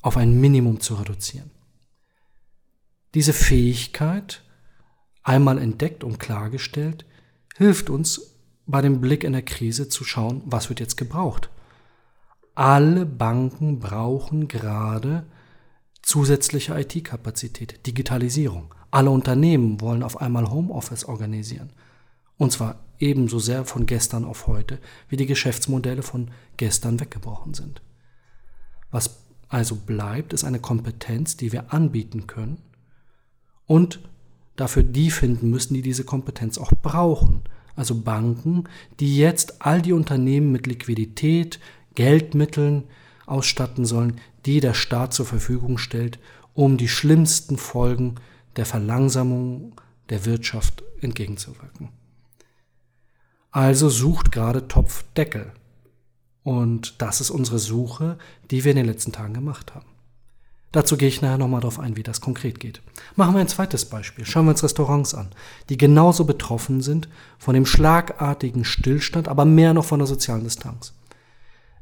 auf 0.00 0.16
ein 0.16 0.40
Minimum 0.40 0.80
zu 0.80 0.94
reduzieren. 0.94 1.50
Diese 3.14 3.32
Fähigkeit 3.32 4.42
einmal 5.28 5.58
entdeckt 5.58 6.02
und 6.04 6.18
klargestellt, 6.18 7.04
hilft 7.56 7.90
uns 7.90 8.34
bei 8.66 8.80
dem 8.80 9.00
Blick 9.00 9.24
in 9.24 9.32
der 9.32 9.42
Krise 9.42 9.88
zu 9.88 10.02
schauen, 10.04 10.42
was 10.46 10.70
wird 10.70 10.80
jetzt 10.80 10.96
gebraucht. 10.96 11.50
Alle 12.54 13.04
Banken 13.06 13.78
brauchen 13.78 14.48
gerade 14.48 15.26
zusätzliche 16.02 16.78
IT-Kapazität, 16.80 17.86
Digitalisierung. 17.86 18.74
Alle 18.90 19.10
Unternehmen 19.10 19.80
wollen 19.82 20.02
auf 20.02 20.20
einmal 20.20 20.50
Homeoffice 20.50 21.04
organisieren. 21.04 21.72
Und 22.38 22.52
zwar 22.52 22.76
ebenso 22.98 23.38
sehr 23.38 23.64
von 23.64 23.84
gestern 23.84 24.24
auf 24.24 24.46
heute, 24.46 24.78
wie 25.08 25.16
die 25.16 25.26
Geschäftsmodelle 25.26 26.02
von 26.02 26.30
gestern 26.56 27.00
weggebrochen 27.00 27.52
sind. 27.52 27.82
Was 28.90 29.24
also 29.48 29.76
bleibt, 29.76 30.32
ist 30.32 30.44
eine 30.44 30.58
Kompetenz, 30.58 31.36
die 31.36 31.52
wir 31.52 31.72
anbieten 31.72 32.26
können 32.26 32.62
und 33.66 34.00
dafür 34.58 34.82
die 34.82 35.10
finden 35.10 35.48
müssen, 35.50 35.74
die 35.74 35.82
diese 35.82 36.04
Kompetenz 36.04 36.58
auch 36.58 36.72
brauchen. 36.82 37.42
Also 37.76 37.94
Banken, 37.94 38.64
die 38.98 39.16
jetzt 39.16 39.62
all 39.62 39.80
die 39.80 39.92
Unternehmen 39.92 40.50
mit 40.50 40.66
Liquidität, 40.66 41.60
Geldmitteln 41.94 42.84
ausstatten 43.24 43.84
sollen, 43.84 44.20
die 44.46 44.60
der 44.60 44.74
Staat 44.74 45.14
zur 45.14 45.26
Verfügung 45.26 45.78
stellt, 45.78 46.18
um 46.54 46.76
die 46.76 46.88
schlimmsten 46.88 47.56
Folgen 47.56 48.16
der 48.56 48.66
Verlangsamung 48.66 49.80
der 50.08 50.24
Wirtschaft 50.24 50.82
entgegenzuwirken. 51.00 51.90
Also 53.52 53.88
sucht 53.88 54.32
gerade 54.32 54.66
Topf 54.66 55.04
Deckel. 55.16 55.52
Und 56.42 57.00
das 57.00 57.20
ist 57.20 57.30
unsere 57.30 57.58
Suche, 57.60 58.18
die 58.50 58.64
wir 58.64 58.72
in 58.72 58.78
den 58.78 58.86
letzten 58.86 59.12
Tagen 59.12 59.34
gemacht 59.34 59.74
haben. 59.74 59.86
Dazu 60.72 60.98
gehe 60.98 61.08
ich 61.08 61.22
nachher 61.22 61.38
nochmal 61.38 61.60
darauf 61.60 61.78
ein, 61.78 61.96
wie 61.96 62.02
das 62.02 62.20
konkret 62.20 62.60
geht. 62.60 62.82
Machen 63.16 63.34
wir 63.34 63.40
ein 63.40 63.48
zweites 63.48 63.86
Beispiel. 63.86 64.26
Schauen 64.26 64.44
wir 64.44 64.50
uns 64.50 64.62
Restaurants 64.62 65.14
an, 65.14 65.30
die 65.70 65.78
genauso 65.78 66.24
betroffen 66.24 66.82
sind 66.82 67.08
von 67.38 67.54
dem 67.54 67.64
schlagartigen 67.64 68.64
Stillstand, 68.64 69.28
aber 69.28 69.46
mehr 69.46 69.72
noch 69.72 69.86
von 69.86 69.98
der 69.98 70.06
sozialen 70.06 70.44
Distanz. 70.44 70.92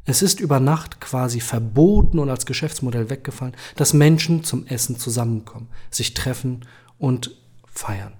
Es 0.05 0.23
ist 0.23 0.39
über 0.39 0.61
Nacht 0.61 1.01
quasi 1.01 1.41
verboten 1.41 2.21
und 2.21 2.31
als 2.31 2.47
Geschäftsmodell 2.47 3.11
weggefallen, 3.11 3.57
dass 3.75 3.93
Menschen 3.93 4.45
zum 4.45 4.65
Essen 4.69 4.97
zusammenkommen, 4.99 5.67
sich 5.91 6.15
treffen 6.15 6.65
und 6.97 7.37
feiern. 7.67 8.13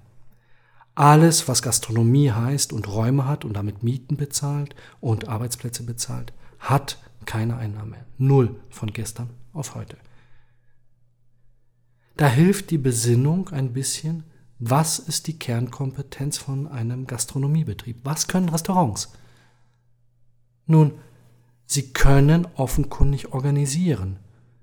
Alles, 0.97 1.47
was 1.47 1.63
Gastronomie 1.63 2.33
heißt 2.33 2.73
und 2.73 2.89
Räume 2.89 3.27
hat 3.27 3.45
und 3.45 3.55
damit 3.55 3.85
Mieten 3.85 4.17
bezahlt 4.17 4.75
und 5.01 5.29
Arbeitsplätze 5.29 5.85
bezahlt, 5.85 6.33
hat 6.59 6.99
keine 7.25 7.57
Einnahme. 7.57 7.99
Null 8.19 8.57
von 8.71 8.93
gestern 8.93 9.31
auf 9.53 9.77
heute. 9.77 9.97
Da 12.17 12.29
hilft 12.29 12.71
die 12.71 12.79
Besinnung 12.79 13.51
ein 13.51 13.75
bisschen, 13.75 14.25
was 14.59 14.99
ist 14.99 15.27
die 15.27 15.39
Kernkompetenz 15.39 16.39
von 16.39 16.67
einem 16.67 17.07
Gastronomiebetrieb? 17.07 17.99
Was 18.05 18.27
können 18.27 18.49
Restaurants? 18.49 19.13
Nun, 20.67 20.93
sie 21.67 21.93
können 21.93 22.49
offenkundig 22.55 23.35
organisieren. 23.35 24.19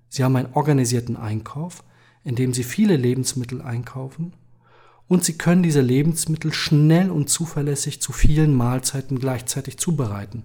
Sie 0.10 0.24
haben 0.24 0.36
einen 0.36 0.54
organisierten 0.54 1.16
Einkauf, 1.16 1.84
in 2.24 2.36
dem 2.36 2.54
sie 2.54 2.64
viele 2.64 2.98
Lebensmittel 2.98 3.62
einkaufen 3.62 4.34
und 5.08 5.24
sie 5.24 5.38
können 5.38 5.62
diese 5.62 5.82
Lebensmittel 5.82 6.54
schnell 6.54 7.12
und 7.12 7.30
zuverlässig 7.30 8.02
zu 8.02 8.14
vielen 8.14 8.56
Mahlzeiten 8.56 9.20
gleichzeitig 9.20 9.78
zubereiten. 9.78 10.44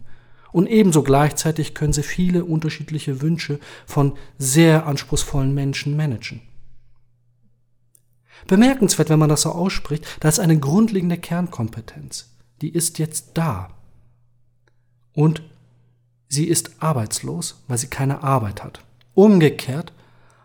Und 0.52 0.66
ebenso 0.66 1.02
gleichzeitig 1.02 1.74
können 1.74 1.92
sie 1.94 2.02
viele 2.02 2.44
unterschiedliche 2.44 3.22
Wünsche 3.22 3.60
von 3.86 4.18
sehr 4.36 4.86
anspruchsvollen 4.86 5.54
Menschen 5.54 5.96
managen. 5.96 6.42
Bemerkenswert, 8.47 9.11
wenn 9.11 9.18
man 9.18 9.28
das 9.28 9.42
so 9.42 9.50
ausspricht, 9.50 10.07
da 10.21 10.28
ist 10.28 10.40
eine 10.40 10.59
grundlegende 10.59 11.18
Kernkompetenz. 11.18 12.30
Die 12.61 12.71
ist 12.71 12.99
jetzt 12.99 13.30
da. 13.35 13.71
Und 15.12 15.42
sie 16.28 16.45
ist 16.45 16.71
arbeitslos, 16.80 17.62
weil 17.68 17.78
sie 17.78 17.88
keine 17.88 18.23
Arbeit 18.23 18.62
hat. 18.62 18.80
Umgekehrt 19.14 19.92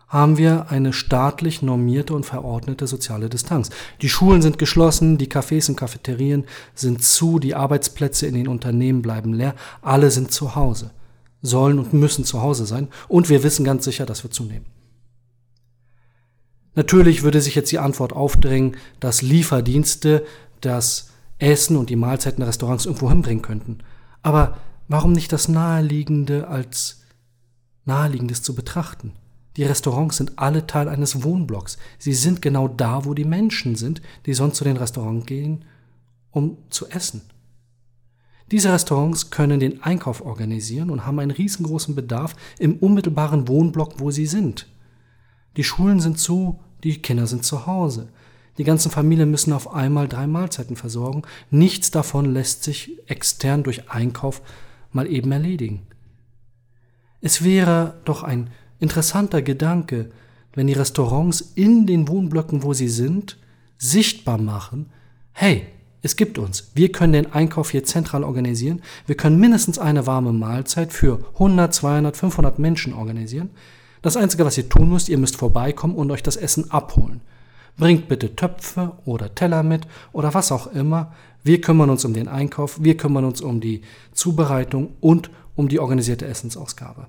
haben 0.08 0.38
wir 0.38 0.70
eine 0.70 0.92
staatlich 0.92 1.60
normierte 1.62 2.14
und 2.14 2.24
verordnete 2.24 2.86
soziale 2.86 3.28
Distanz. 3.28 3.70
Die 4.00 4.08
Schulen 4.08 4.42
sind 4.42 4.58
geschlossen, 4.58 5.18
die 5.18 5.26
Cafés 5.26 5.68
und 5.68 5.76
Cafeterien 5.76 6.44
sind 6.74 7.02
zu, 7.02 7.40
die 7.40 7.54
Arbeitsplätze 7.54 8.26
in 8.26 8.34
den 8.34 8.46
Unternehmen 8.46 9.02
bleiben 9.02 9.32
leer, 9.32 9.56
alle 9.82 10.12
sind 10.12 10.30
zu 10.30 10.54
Hause, 10.54 10.92
sollen 11.42 11.80
und 11.80 11.92
müssen 11.92 12.24
zu 12.24 12.42
Hause 12.42 12.64
sein 12.64 12.88
und 13.08 13.28
wir 13.28 13.42
wissen 13.42 13.64
ganz 13.64 13.84
sicher, 13.84 14.06
dass 14.06 14.22
wir 14.22 14.30
zunehmen. 14.30 14.66
Natürlich 16.74 17.22
würde 17.22 17.40
sich 17.40 17.54
jetzt 17.54 17.70
die 17.72 17.78
Antwort 17.78 18.12
aufdrängen, 18.12 18.76
dass 19.00 19.22
Lieferdienste 19.22 20.24
das 20.60 21.10
Essen 21.38 21.76
und 21.76 21.90
die 21.90 21.96
Mahlzeiten 21.96 22.40
der 22.40 22.48
Restaurants 22.48 22.86
irgendwo 22.86 23.08
hinbringen 23.08 23.42
könnten. 23.42 23.78
Aber 24.22 24.56
warum 24.88 25.12
nicht 25.12 25.32
das 25.32 25.48
Naheliegende 25.48 26.48
als 26.48 27.02
Naheliegendes 27.84 28.42
zu 28.42 28.54
betrachten? 28.54 29.12
Die 29.56 29.62
Restaurants 29.62 30.16
sind 30.16 30.32
alle 30.36 30.66
Teil 30.66 30.88
eines 30.88 31.22
Wohnblocks. 31.22 31.78
Sie 31.98 32.12
sind 32.12 32.42
genau 32.42 32.66
da, 32.66 33.04
wo 33.04 33.14
die 33.14 33.24
Menschen 33.24 33.76
sind, 33.76 34.02
die 34.26 34.34
sonst 34.34 34.56
zu 34.56 34.64
den 34.64 34.76
Restaurants 34.76 35.26
gehen, 35.26 35.64
um 36.32 36.58
zu 36.70 36.88
essen. 36.88 37.22
Diese 38.50 38.72
Restaurants 38.72 39.30
können 39.30 39.60
den 39.60 39.82
Einkauf 39.82 40.24
organisieren 40.24 40.90
und 40.90 41.06
haben 41.06 41.20
einen 41.20 41.30
riesengroßen 41.30 41.94
Bedarf 41.94 42.34
im 42.58 42.76
unmittelbaren 42.76 43.48
Wohnblock, 43.48 44.00
wo 44.00 44.10
sie 44.10 44.26
sind. 44.26 44.66
Die 45.56 45.64
Schulen 45.64 46.00
sind 46.00 46.18
zu, 46.18 46.60
die 46.82 47.00
Kinder 47.00 47.26
sind 47.26 47.44
zu 47.44 47.66
Hause. 47.66 48.08
Die 48.58 48.64
ganzen 48.64 48.90
Familien 48.90 49.30
müssen 49.30 49.52
auf 49.52 49.72
einmal 49.74 50.08
drei 50.08 50.26
Mahlzeiten 50.26 50.76
versorgen. 50.76 51.22
Nichts 51.50 51.90
davon 51.90 52.32
lässt 52.32 52.62
sich 52.62 53.00
extern 53.08 53.62
durch 53.62 53.90
Einkauf 53.90 54.42
mal 54.92 55.10
eben 55.10 55.32
erledigen. 55.32 55.86
Es 57.20 57.42
wäre 57.42 57.94
doch 58.04 58.22
ein 58.22 58.50
interessanter 58.78 59.42
Gedanke, 59.42 60.10
wenn 60.52 60.66
die 60.66 60.72
Restaurants 60.74 61.40
in 61.54 61.86
den 61.86 62.06
Wohnblöcken, 62.06 62.62
wo 62.62 62.74
sie 62.74 62.88
sind, 62.88 63.38
sichtbar 63.78 64.38
machen, 64.38 64.90
hey, 65.32 65.66
es 66.02 66.16
gibt 66.16 66.38
uns. 66.38 66.70
Wir 66.74 66.92
können 66.92 67.14
den 67.14 67.32
Einkauf 67.32 67.70
hier 67.70 67.82
zentral 67.82 68.24
organisieren. 68.24 68.82
Wir 69.06 69.16
können 69.16 69.40
mindestens 69.40 69.78
eine 69.78 70.06
warme 70.06 70.34
Mahlzeit 70.34 70.92
für 70.92 71.24
100, 71.32 71.72
200, 71.72 72.16
500 72.16 72.58
Menschen 72.58 72.92
organisieren. 72.92 73.50
Das 74.04 74.18
Einzige, 74.18 74.44
was 74.44 74.58
ihr 74.58 74.68
tun 74.68 74.90
müsst, 74.90 75.08
ihr 75.08 75.16
müsst 75.16 75.34
vorbeikommen 75.34 75.94
und 75.94 76.10
euch 76.10 76.22
das 76.22 76.36
Essen 76.36 76.70
abholen. 76.70 77.22
Bringt 77.78 78.06
bitte 78.06 78.36
Töpfe 78.36 78.92
oder 79.06 79.34
Teller 79.34 79.62
mit 79.62 79.86
oder 80.12 80.34
was 80.34 80.52
auch 80.52 80.66
immer. 80.66 81.14
Wir 81.42 81.62
kümmern 81.62 81.88
uns 81.88 82.04
um 82.04 82.12
den 82.12 82.28
Einkauf, 82.28 82.82
wir 82.84 82.98
kümmern 82.98 83.24
uns 83.24 83.40
um 83.40 83.62
die 83.62 83.80
Zubereitung 84.12 84.92
und 85.00 85.30
um 85.54 85.70
die 85.70 85.80
organisierte 85.80 86.26
Essensausgabe. 86.26 87.06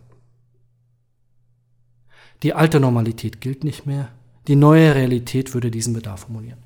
Die 2.43 2.53
alte 2.53 2.79
Normalität 2.79 3.41
gilt 3.41 3.65
nicht 3.65 3.85
mehr. 3.85 4.07
Die 4.47 4.55
neue 4.55 4.95
Realität 4.95 5.53
würde 5.53 5.71
diesen 5.71 5.93
Bedarf 5.93 6.21
formulieren. 6.21 6.63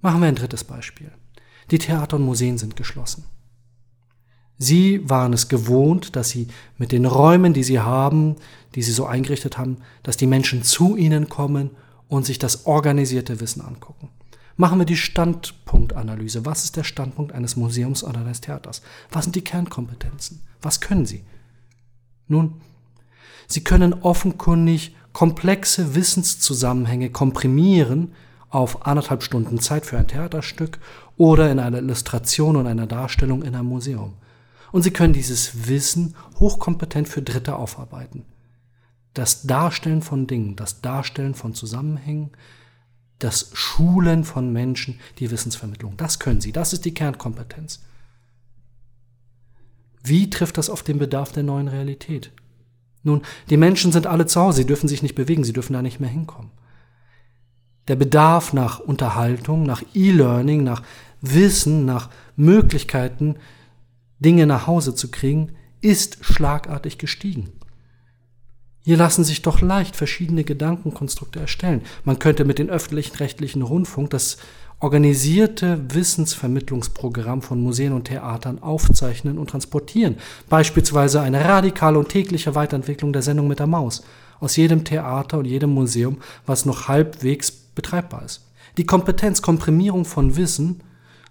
Machen 0.00 0.22
wir 0.22 0.28
ein 0.28 0.34
drittes 0.34 0.64
Beispiel. 0.64 1.12
Die 1.70 1.78
Theater 1.78 2.16
und 2.16 2.24
Museen 2.24 2.56
sind 2.56 2.74
geschlossen. 2.74 3.26
Sie 4.58 5.08
waren 5.08 5.32
es 5.32 5.48
gewohnt, 5.48 6.16
dass 6.16 6.30
sie 6.30 6.48
mit 6.78 6.92
den 6.92 7.04
Räumen, 7.04 7.52
die 7.52 7.64
sie 7.64 7.80
haben, 7.80 8.36
die 8.74 8.82
sie 8.82 8.92
so 8.92 9.06
eingerichtet 9.06 9.58
haben, 9.58 9.78
dass 10.02 10.16
die 10.16 10.26
Menschen 10.26 10.62
zu 10.62 10.96
ihnen 10.96 11.28
kommen 11.28 11.70
und 12.08 12.24
sich 12.24 12.38
das 12.38 12.66
organisierte 12.66 13.40
Wissen 13.40 13.60
angucken. 13.60 14.08
Machen 14.56 14.78
wir 14.78 14.86
die 14.86 14.96
Standpunktanalyse. 14.96 16.46
Was 16.46 16.64
ist 16.64 16.76
der 16.76 16.84
Standpunkt 16.84 17.32
eines 17.32 17.56
Museums 17.56 18.02
oder 18.02 18.20
eines 18.20 18.40
Theaters? 18.40 18.80
Was 19.10 19.24
sind 19.24 19.36
die 19.36 19.44
Kernkompetenzen? 19.44 20.40
Was 20.62 20.80
können 20.80 21.04
sie? 21.04 21.24
Nun, 22.28 22.60
Sie 23.46 23.62
können 23.62 23.94
offenkundig 23.94 24.94
komplexe 25.12 25.94
Wissenszusammenhänge 25.94 27.10
komprimieren 27.10 28.12
auf 28.50 28.86
anderthalb 28.86 29.22
Stunden 29.22 29.60
Zeit 29.60 29.86
für 29.86 29.98
ein 29.98 30.08
Theaterstück 30.08 30.78
oder 31.16 31.50
in 31.50 31.58
einer 31.58 31.78
Illustration 31.78 32.56
und 32.56 32.66
einer 32.66 32.86
Darstellung 32.86 33.42
in 33.42 33.54
einem 33.54 33.68
Museum. 33.68 34.14
Und 34.72 34.82
Sie 34.82 34.90
können 34.90 35.12
dieses 35.12 35.68
Wissen 35.68 36.14
hochkompetent 36.38 37.08
für 37.08 37.22
Dritte 37.22 37.56
aufarbeiten. 37.56 38.24
Das 39.14 39.42
Darstellen 39.42 40.02
von 40.02 40.26
Dingen, 40.26 40.56
das 40.56 40.82
Darstellen 40.82 41.34
von 41.34 41.54
Zusammenhängen, 41.54 42.30
das 43.18 43.50
Schulen 43.54 44.24
von 44.24 44.52
Menschen, 44.52 45.00
die 45.18 45.30
Wissensvermittlung, 45.30 45.96
das 45.96 46.18
können 46.18 46.40
Sie, 46.40 46.52
das 46.52 46.72
ist 46.72 46.84
die 46.84 46.94
Kernkompetenz. 46.94 47.80
Wie 50.02 50.30
trifft 50.30 50.58
das 50.58 50.70
auf 50.70 50.82
den 50.82 50.98
Bedarf 50.98 51.32
der 51.32 51.42
neuen 51.42 51.68
Realität? 51.68 52.30
Nun, 53.02 53.22
die 53.50 53.56
Menschen 53.56 53.92
sind 53.92 54.06
alle 54.06 54.26
zu 54.26 54.40
Hause, 54.40 54.58
sie 54.58 54.66
dürfen 54.66 54.88
sich 54.88 55.02
nicht 55.02 55.14
bewegen, 55.14 55.44
sie 55.44 55.52
dürfen 55.52 55.72
da 55.72 55.82
nicht 55.82 56.00
mehr 56.00 56.10
hinkommen. 56.10 56.50
Der 57.88 57.96
Bedarf 57.96 58.52
nach 58.52 58.80
Unterhaltung, 58.80 59.62
nach 59.62 59.82
E-Learning, 59.94 60.64
nach 60.64 60.82
Wissen, 61.20 61.84
nach 61.84 62.10
Möglichkeiten, 62.34 63.36
Dinge 64.18 64.46
nach 64.46 64.66
Hause 64.66 64.94
zu 64.94 65.10
kriegen, 65.10 65.52
ist 65.80 66.18
schlagartig 66.22 66.98
gestiegen. 66.98 67.52
Hier 68.82 68.96
lassen 68.96 69.24
sich 69.24 69.42
doch 69.42 69.60
leicht 69.60 69.96
verschiedene 69.96 70.44
Gedankenkonstrukte 70.44 71.40
erstellen. 71.40 71.82
Man 72.04 72.20
könnte 72.20 72.44
mit 72.44 72.58
dem 72.58 72.68
öffentlichen 72.68 73.16
rechtlichen 73.16 73.62
Rundfunk 73.62 74.10
das 74.10 74.36
organisierte 74.78 75.80
Wissensvermittlungsprogramm 75.92 77.42
von 77.42 77.60
Museen 77.60 77.92
und 77.92 78.04
Theatern 78.04 78.62
aufzeichnen 78.62 79.38
und 79.38 79.50
transportieren. 79.50 80.16
Beispielsweise 80.48 81.20
eine 81.20 81.44
radikale 81.44 81.98
und 81.98 82.10
tägliche 82.10 82.54
Weiterentwicklung 82.54 83.12
der 83.12 83.22
Sendung 83.22 83.48
mit 83.48 83.58
der 83.58 83.66
Maus 83.66 84.04
aus 84.38 84.56
jedem 84.56 84.84
Theater 84.84 85.38
und 85.38 85.46
jedem 85.46 85.70
Museum, 85.70 86.18
was 86.44 86.66
noch 86.66 86.88
halbwegs 86.88 87.50
betreibbar 87.50 88.24
ist. 88.24 88.46
Die 88.76 88.86
Kompetenzkomprimierung 88.86 90.04
von 90.04 90.36
Wissen 90.36 90.82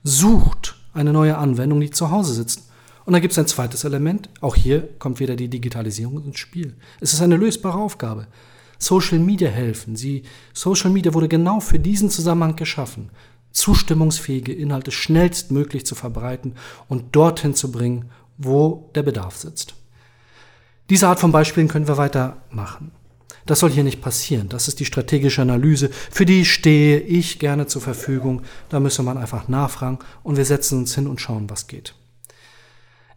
sucht 0.04 0.76
eine 0.94 1.14
neue 1.14 1.38
Anwendung, 1.38 1.80
die 1.80 1.92
zu 1.92 2.10
Hause 2.10 2.34
sitzt. 2.34 2.65
Und 3.06 3.14
dann 3.14 3.22
gibt 3.22 3.34
es 3.34 3.40
ein 3.40 3.48
zweites 3.48 3.84
Element. 3.84 4.30
Auch 4.42 4.56
hier 4.56 4.90
kommt 5.00 5.20
wieder 5.20 5.36
die 5.36 5.48
Digitalisierung 5.48 6.24
ins 6.24 6.40
Spiel. 6.40 6.76
Es 7.00 7.14
ist 7.14 7.22
eine 7.22 7.38
lösbare 7.38 7.78
Aufgabe. 7.78 8.28
Social 8.80 9.20
Media 9.20 9.50
helfen. 9.50 9.96
Sie, 9.96 10.24
Social 10.54 10.90
Media 10.90 11.14
wurde 11.14 11.28
genau 11.28 11.60
für 11.60 11.80
diesen 11.80 12.10
Zusammenhang 12.10 12.56
geschaffen 12.56 13.12
zustimmungsfähige 13.56 14.54
Inhalte 14.54 14.92
schnellstmöglich 14.92 15.86
zu 15.86 15.96
verbreiten 15.96 16.56
und 16.90 17.16
dorthin 17.16 17.56
zu 17.56 17.72
bringen, 17.72 18.12
wo 18.38 18.92
der 18.96 19.04
Bedarf 19.04 19.38
sitzt. 19.38 19.76
Diese 20.90 21.08
Art 21.08 21.22
von 21.22 21.32
Beispielen 21.32 21.70
können 21.70 21.88
wir 21.88 21.98
weitermachen. 21.98 22.92
Das 23.46 23.60
soll 23.60 23.72
hier 23.72 23.86
nicht 23.86 24.02
passieren. 24.02 24.50
Das 24.50 24.68
ist 24.68 24.80
die 24.80 24.86
strategische 24.86 25.42
Analyse. 25.42 25.90
Für 25.90 26.26
die 26.26 26.46
stehe 26.46 27.00
ich 27.00 27.40
gerne 27.40 27.66
zur 27.66 27.82
Verfügung. 27.82 28.42
Da 28.70 28.80
müsse 28.80 29.04
man 29.04 29.18
einfach 29.18 29.48
nachfragen 29.48 30.00
und 30.22 30.36
wir 30.36 30.46
setzen 30.46 30.80
uns 30.80 30.94
hin 30.94 31.08
und 31.08 31.22
schauen, 31.22 31.50
was 31.50 31.68
geht. 31.68 31.96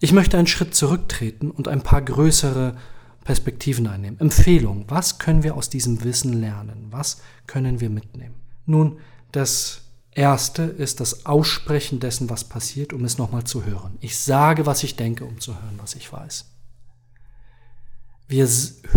Ich 0.00 0.12
möchte 0.12 0.38
einen 0.38 0.46
Schritt 0.46 0.74
zurücktreten 0.74 1.50
und 1.50 1.68
ein 1.68 1.82
paar 1.82 2.02
größere 2.02 2.76
Perspektiven 3.24 3.86
einnehmen. 3.86 4.20
Empfehlung. 4.20 4.84
Was 4.88 5.18
können 5.18 5.42
wir 5.42 5.56
aus 5.56 5.68
diesem 5.68 6.02
Wissen 6.04 6.32
lernen? 6.32 6.86
Was 6.90 7.20
können 7.46 7.80
wir 7.80 7.90
mitnehmen? 7.90 8.36
Nun, 8.64 8.98
das 9.32 9.82
Erste 10.12 10.62
ist 10.62 11.00
das 11.00 11.26
Aussprechen 11.26 12.00
dessen, 12.00 12.30
was 12.30 12.44
passiert, 12.44 12.92
um 12.92 13.04
es 13.04 13.18
nochmal 13.18 13.44
zu 13.44 13.64
hören. 13.64 13.98
Ich 14.00 14.18
sage, 14.18 14.66
was 14.66 14.82
ich 14.82 14.96
denke, 14.96 15.24
um 15.24 15.40
zu 15.40 15.54
hören, 15.54 15.78
was 15.78 15.94
ich 15.94 16.12
weiß. 16.12 16.46
Wir 18.28 18.48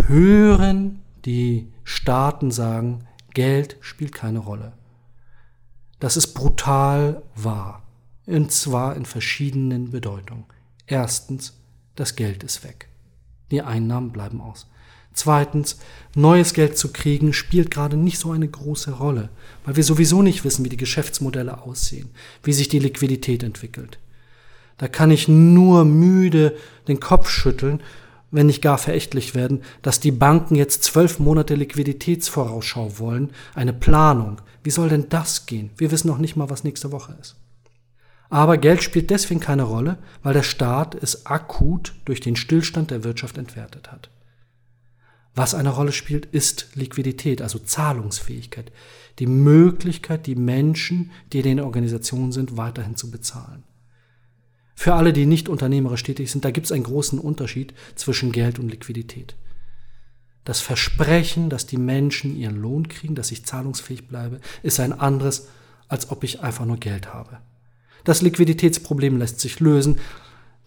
hören 0.06 1.02
die 1.24 1.72
Staaten 1.84 2.50
sagen, 2.50 3.06
Geld 3.34 3.76
spielt 3.80 4.12
keine 4.12 4.40
Rolle. 4.40 4.72
Das 6.00 6.16
ist 6.16 6.34
brutal 6.34 7.22
wahr. 7.34 7.82
Und 8.26 8.52
zwar 8.52 8.96
in 8.96 9.04
verschiedenen 9.04 9.90
Bedeutungen. 9.90 10.44
Erstens, 10.92 11.54
das 11.94 12.16
Geld 12.16 12.44
ist 12.44 12.64
weg. 12.64 12.86
Die 13.50 13.62
Einnahmen 13.62 14.12
bleiben 14.12 14.42
aus. 14.42 14.66
Zweitens, 15.14 15.78
neues 16.14 16.52
Geld 16.52 16.76
zu 16.76 16.92
kriegen 16.92 17.32
spielt 17.32 17.70
gerade 17.70 17.96
nicht 17.96 18.18
so 18.18 18.30
eine 18.30 18.46
große 18.46 18.90
Rolle, 18.90 19.30
weil 19.64 19.76
wir 19.76 19.84
sowieso 19.84 20.20
nicht 20.20 20.44
wissen, 20.44 20.66
wie 20.66 20.68
die 20.68 20.76
Geschäftsmodelle 20.76 21.62
aussehen, 21.62 22.10
wie 22.42 22.52
sich 22.52 22.68
die 22.68 22.78
Liquidität 22.78 23.42
entwickelt. 23.42 24.00
Da 24.76 24.86
kann 24.86 25.10
ich 25.10 25.28
nur 25.28 25.86
müde 25.86 26.58
den 26.88 27.00
Kopf 27.00 27.30
schütteln, 27.30 27.82
wenn 28.30 28.44
nicht 28.44 28.60
gar 28.60 28.76
verächtlich 28.76 29.34
werden, 29.34 29.62
dass 29.80 29.98
die 29.98 30.12
Banken 30.12 30.56
jetzt 30.56 30.84
zwölf 30.84 31.18
Monate 31.18 31.54
Liquiditätsvorausschau 31.54 32.98
wollen, 32.98 33.30
eine 33.54 33.72
Planung. 33.72 34.42
Wie 34.62 34.70
soll 34.70 34.90
denn 34.90 35.08
das 35.08 35.46
gehen? 35.46 35.70
Wir 35.78 35.90
wissen 35.90 36.08
noch 36.08 36.18
nicht 36.18 36.36
mal, 36.36 36.50
was 36.50 36.64
nächste 36.64 36.92
Woche 36.92 37.16
ist. 37.18 37.41
Aber 38.32 38.56
Geld 38.56 38.82
spielt 38.82 39.10
deswegen 39.10 39.40
keine 39.40 39.64
Rolle, 39.64 39.98
weil 40.22 40.32
der 40.32 40.42
Staat 40.42 40.94
es 40.94 41.26
akut 41.26 41.94
durch 42.06 42.20
den 42.20 42.34
Stillstand 42.34 42.90
der 42.90 43.04
Wirtschaft 43.04 43.36
entwertet 43.36 43.92
hat. 43.92 44.08
Was 45.34 45.54
eine 45.54 45.68
Rolle 45.68 45.92
spielt, 45.92 46.24
ist 46.24 46.68
Liquidität, 46.74 47.42
also 47.42 47.58
Zahlungsfähigkeit, 47.58 48.72
die 49.18 49.26
Möglichkeit, 49.26 50.26
die 50.26 50.34
Menschen, 50.34 51.10
die 51.30 51.40
in 51.40 51.44
den 51.44 51.60
Organisationen 51.60 52.32
sind, 52.32 52.56
weiterhin 52.56 52.96
zu 52.96 53.10
bezahlen. 53.10 53.64
Für 54.74 54.94
alle, 54.94 55.12
die 55.12 55.26
nicht 55.26 55.50
unternehmerisch 55.50 56.02
tätig 56.02 56.30
sind, 56.30 56.46
da 56.46 56.50
gibt 56.50 56.64
es 56.64 56.72
einen 56.72 56.84
großen 56.84 57.18
Unterschied 57.18 57.74
zwischen 57.96 58.32
Geld 58.32 58.58
und 58.58 58.70
Liquidität. 58.70 59.36
Das 60.46 60.62
Versprechen, 60.62 61.50
dass 61.50 61.66
die 61.66 61.76
Menschen 61.76 62.34
ihren 62.34 62.56
Lohn 62.56 62.88
kriegen, 62.88 63.14
dass 63.14 63.30
ich 63.30 63.44
zahlungsfähig 63.44 64.08
bleibe, 64.08 64.40
ist 64.62 64.80
ein 64.80 64.98
anderes, 64.98 65.48
als 65.88 66.10
ob 66.10 66.24
ich 66.24 66.40
einfach 66.40 66.64
nur 66.64 66.78
Geld 66.78 67.12
habe. 67.12 67.40
Das 68.04 68.22
Liquiditätsproblem 68.22 69.18
lässt 69.18 69.40
sich 69.40 69.60
lösen. 69.60 69.98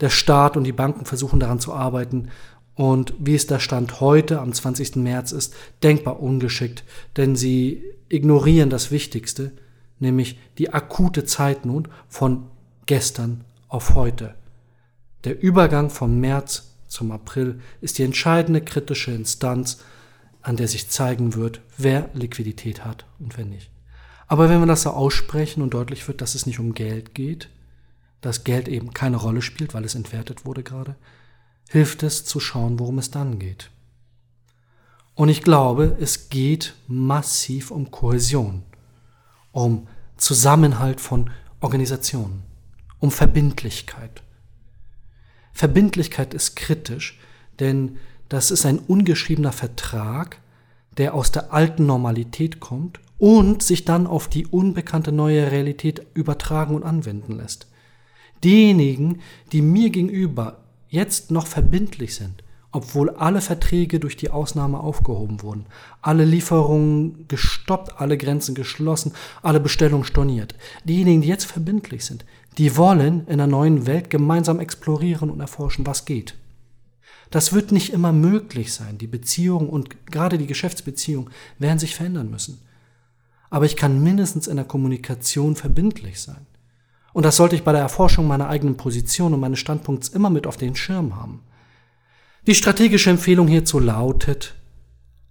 Der 0.01 0.09
Staat 0.09 0.57
und 0.57 0.63
die 0.63 0.71
Banken 0.71 1.05
versuchen 1.05 1.39
daran 1.39 1.59
zu 1.59 1.73
arbeiten. 1.73 2.29
Und 2.75 3.13
wie 3.19 3.35
es 3.35 3.47
der 3.47 3.59
Stand 3.59 4.01
heute 4.01 4.39
am 4.39 4.51
20. 4.51 4.97
März 4.97 5.31
ist, 5.31 5.53
denkbar 5.81 6.19
ungeschickt, 6.21 6.83
denn 7.15 7.35
sie 7.35 7.83
ignorieren 8.09 8.69
das 8.69 8.91
Wichtigste, 8.91 9.53
nämlich 9.99 10.37
die 10.57 10.73
akute 10.73 11.23
Zeitnot 11.23 11.89
von 12.09 12.47
gestern 12.85 13.45
auf 13.69 13.95
heute. 13.95 14.35
Der 15.23 15.41
Übergang 15.41 15.89
vom 15.89 16.19
März 16.19 16.75
zum 16.87 17.11
April 17.11 17.59
ist 17.81 17.97
die 17.97 18.03
entscheidende 18.03 18.61
kritische 18.61 19.11
Instanz, 19.11 19.79
an 20.41 20.57
der 20.57 20.67
sich 20.67 20.89
zeigen 20.89 21.33
wird, 21.33 21.61
wer 21.77 22.09
Liquidität 22.13 22.85
hat 22.85 23.05
und 23.19 23.37
wer 23.37 23.45
nicht. 23.45 23.71
Aber 24.27 24.49
wenn 24.49 24.59
wir 24.59 24.65
das 24.65 24.83
so 24.83 24.91
aussprechen 24.91 25.61
und 25.61 25.73
deutlich 25.73 26.07
wird, 26.07 26.21
dass 26.21 26.35
es 26.35 26.45
nicht 26.45 26.59
um 26.59 26.73
Geld 26.73 27.13
geht, 27.13 27.49
dass 28.21 28.43
Geld 28.43 28.67
eben 28.67 28.93
keine 28.93 29.17
Rolle 29.17 29.41
spielt, 29.41 29.73
weil 29.73 29.85
es 29.85 29.95
entwertet 29.95 30.45
wurde 30.45 30.63
gerade, 30.63 30.95
hilft 31.69 32.03
es 32.03 32.25
zu 32.25 32.39
schauen, 32.39 32.79
worum 32.79 32.97
es 32.97 33.11
dann 33.11 33.37
geht. 33.37 33.69
Und 35.13 35.29
ich 35.29 35.43
glaube, 35.43 35.95
es 35.99 36.29
geht 36.29 36.75
massiv 36.87 37.71
um 37.71 37.91
Kohäsion, 37.91 38.63
um 39.51 39.87
Zusammenhalt 40.17 40.99
von 40.99 41.29
Organisationen, 41.61 42.43
um 42.99 43.11
Verbindlichkeit. 43.11 44.23
Verbindlichkeit 45.53 46.33
ist 46.33 46.55
kritisch, 46.55 47.19
denn 47.59 47.97
das 48.27 48.51
ist 48.51 48.65
ein 48.65 48.79
ungeschriebener 48.79 49.53
Vertrag, 49.53 50.39
der 50.97 51.13
aus 51.13 51.31
der 51.31 51.53
alten 51.53 51.85
Normalität 51.85 52.59
kommt 52.59 52.99
und 53.17 53.63
sich 53.63 53.85
dann 53.85 54.07
auf 54.07 54.27
die 54.27 54.47
unbekannte 54.47 55.11
neue 55.11 55.51
Realität 55.51 56.05
übertragen 56.13 56.75
und 56.75 56.83
anwenden 56.83 57.33
lässt. 57.33 57.67
Diejenigen, 58.43 59.19
die 59.51 59.61
mir 59.61 59.89
gegenüber 59.89 60.65
jetzt 60.89 61.31
noch 61.31 61.47
verbindlich 61.47 62.15
sind, 62.15 62.43
obwohl 62.71 63.09
alle 63.11 63.39
Verträge 63.39 64.01
durch 64.01 64.17
die 64.17 64.31
Ausnahme 64.31 64.81
aufgehoben 64.81 65.41
wurden, 65.41 65.65
alle 66.01 66.25
Lieferungen 66.25 67.25
gestoppt, 67.29 68.01
alle 68.01 68.17
Grenzen 68.17 68.53
geschlossen, 68.53 69.13
alle 69.41 69.61
Bestellungen 69.61 70.03
storniert. 70.03 70.55
Diejenigen, 70.83 71.21
die 71.21 71.29
jetzt 71.29 71.45
verbindlich 71.45 72.03
sind, 72.03 72.25
die 72.57 72.75
wollen 72.75 73.21
in 73.27 73.33
einer 73.33 73.47
neuen 73.47 73.87
Welt 73.87 74.09
gemeinsam 74.09 74.59
explorieren 74.59 75.29
und 75.29 75.39
erforschen, 75.39 75.85
was 75.85 76.03
geht. 76.03 76.35
Das 77.31 77.53
wird 77.53 77.71
nicht 77.71 77.93
immer 77.93 78.11
möglich 78.11 78.73
sein. 78.73 78.97
Die 78.97 79.07
Beziehungen 79.07 79.69
und 79.69 80.07
gerade 80.07 80.37
die 80.37 80.47
Geschäftsbeziehungen 80.47 81.31
werden 81.57 81.79
sich 81.79 81.95
verändern 81.95 82.29
müssen 82.29 82.59
aber 83.55 83.63
ich 83.63 83.77
kann 83.77 84.03
mindestens 84.03 84.47
in 84.47 84.57
der 84.57 84.65
Kommunikation 84.65 85.55
verbindlich 85.55 86.19
sein. 86.19 86.45
Und 87.13 87.23
das 87.23 87.37
sollte 87.37 87.55
ich 87.55 87.63
bei 87.63 87.71
der 87.71 87.79
Erforschung 87.79 88.27
meiner 88.27 88.49
eigenen 88.49 88.75
Position 88.75 89.33
und 89.33 89.39
meines 89.39 89.59
Standpunkts 89.59 90.09
immer 90.09 90.29
mit 90.29 90.45
auf 90.45 90.57
den 90.57 90.75
Schirm 90.75 91.15
haben. 91.15 91.41
Die 92.47 92.53
strategische 92.53 93.11
Empfehlung 93.11 93.47
hierzu 93.47 93.79
lautet, 93.79 94.55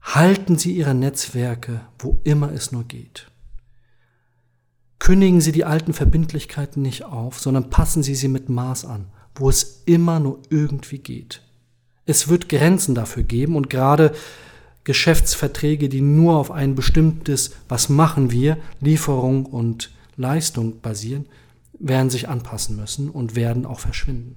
halten 0.00 0.56
Sie 0.56 0.72
Ihre 0.72 0.94
Netzwerke, 0.94 1.82
wo 1.98 2.18
immer 2.24 2.50
es 2.50 2.72
nur 2.72 2.84
geht. 2.84 3.26
Kündigen 4.98 5.42
Sie 5.42 5.52
die 5.52 5.66
alten 5.66 5.92
Verbindlichkeiten 5.92 6.80
nicht 6.80 7.04
auf, 7.04 7.38
sondern 7.38 7.68
passen 7.68 8.02
Sie 8.02 8.14
sie 8.14 8.28
mit 8.28 8.48
Maß 8.48 8.86
an, 8.86 9.08
wo 9.34 9.50
es 9.50 9.82
immer 9.84 10.18
nur 10.18 10.38
irgendwie 10.48 11.00
geht. 11.00 11.42
Es 12.06 12.28
wird 12.28 12.48
Grenzen 12.48 12.94
dafür 12.94 13.22
geben 13.22 13.54
und 13.54 13.68
gerade 13.68 14.14
Geschäftsverträge, 14.84 15.88
die 15.88 16.02
nur 16.02 16.36
auf 16.36 16.50
ein 16.50 16.74
bestimmtes, 16.74 17.52
was 17.68 17.88
machen 17.88 18.30
wir, 18.30 18.58
Lieferung 18.80 19.46
und 19.46 19.90
Leistung 20.16 20.80
basieren, 20.80 21.26
werden 21.78 22.10
sich 22.10 22.28
anpassen 22.28 22.76
müssen 22.76 23.10
und 23.10 23.34
werden 23.34 23.66
auch 23.66 23.80
verschwinden. 23.80 24.36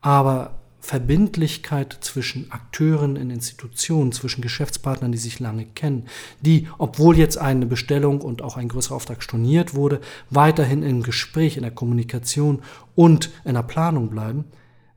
Aber 0.00 0.60
Verbindlichkeit 0.80 1.98
zwischen 2.00 2.50
Akteuren 2.50 3.16
in 3.16 3.30
Institutionen, 3.30 4.12
zwischen 4.12 4.40
Geschäftspartnern, 4.40 5.12
die 5.12 5.18
sich 5.18 5.38
lange 5.38 5.66
kennen, 5.66 6.06
die, 6.40 6.68
obwohl 6.78 7.18
jetzt 7.18 7.36
eine 7.36 7.66
Bestellung 7.66 8.22
und 8.22 8.40
auch 8.40 8.56
ein 8.56 8.68
größerer 8.68 8.96
Auftrag 8.96 9.22
storniert 9.22 9.74
wurde, 9.74 10.00
weiterhin 10.30 10.82
im 10.82 11.02
Gespräch, 11.02 11.56
in 11.56 11.62
der 11.62 11.70
Kommunikation 11.70 12.62
und 12.94 13.30
in 13.44 13.54
der 13.54 13.62
Planung 13.62 14.08
bleiben, 14.08 14.46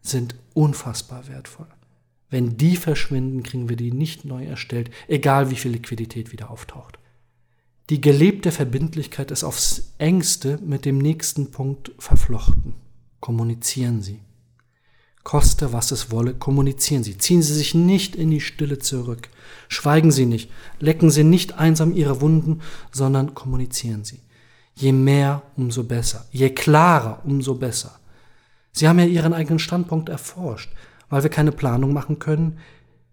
sind 0.02 0.36
unfassbar 0.54 1.28
wertvoll. 1.28 1.67
Wenn 2.34 2.58
die 2.58 2.78
verschwinden, 2.78 3.43
kriegen 3.43 3.69
wir 3.69 3.76
die 3.76 3.91
nicht 3.91 4.26
neu 4.26 4.43
erstellt, 4.43 4.89
egal 5.08 5.52
wie 5.52 5.56
viel 5.56 5.69
Liquidität 5.69 6.32
wieder 6.32 6.50
auftaucht. 6.50 6.98
Die 7.91 8.02
gelebte 8.02 8.52
Verbindlichkeit 8.52 9.30
ist 9.30 9.43
aufs 9.43 9.93
engste 10.00 10.58
mit 10.65 10.84
dem 10.84 10.98
nächsten 10.98 11.52
Punkt 11.52 11.91
verflochten. 12.00 12.74
Kommunizieren 13.19 14.02
Sie. 14.02 14.19
Koste, 15.22 15.74
was 15.74 15.91
es 15.91 16.10
wolle, 16.10 16.34
kommunizieren 16.34 17.04
Sie. 17.04 17.19
Ziehen 17.19 17.43
Sie 17.43 17.54
sich 17.54 17.76
nicht 17.76 18.15
in 18.15 18.32
die 18.32 18.41
Stille 18.41 18.80
zurück. 18.80 19.30
Schweigen 19.67 20.12
Sie 20.12 20.26
nicht. 20.26 20.50
Lecken 20.80 21.12
Sie 21.12 21.24
nicht 21.24 21.60
einsam 21.60 21.93
Ihre 21.96 22.19
Wunden, 22.19 22.62
sondern 22.91 23.36
kommunizieren 23.36 24.06
Sie. 24.06 24.22
Je 24.74 24.91
mehr, 24.91 25.43
umso 25.56 25.84
besser. 25.84 26.26
Je 26.32 26.50
klarer, 26.50 27.22
umso 27.26 27.54
besser. 27.54 28.00
Sie 28.72 28.88
haben 28.88 28.98
ja 28.98 29.06
Ihren 29.06 29.34
eigenen 29.34 29.60
Standpunkt 29.60 30.10
erforscht 30.10 30.72
weil 31.13 31.21
wir 31.21 31.30
keine 31.30 31.52
Planung 31.52 31.93
machen 31.93 32.17
können, 32.17 32.58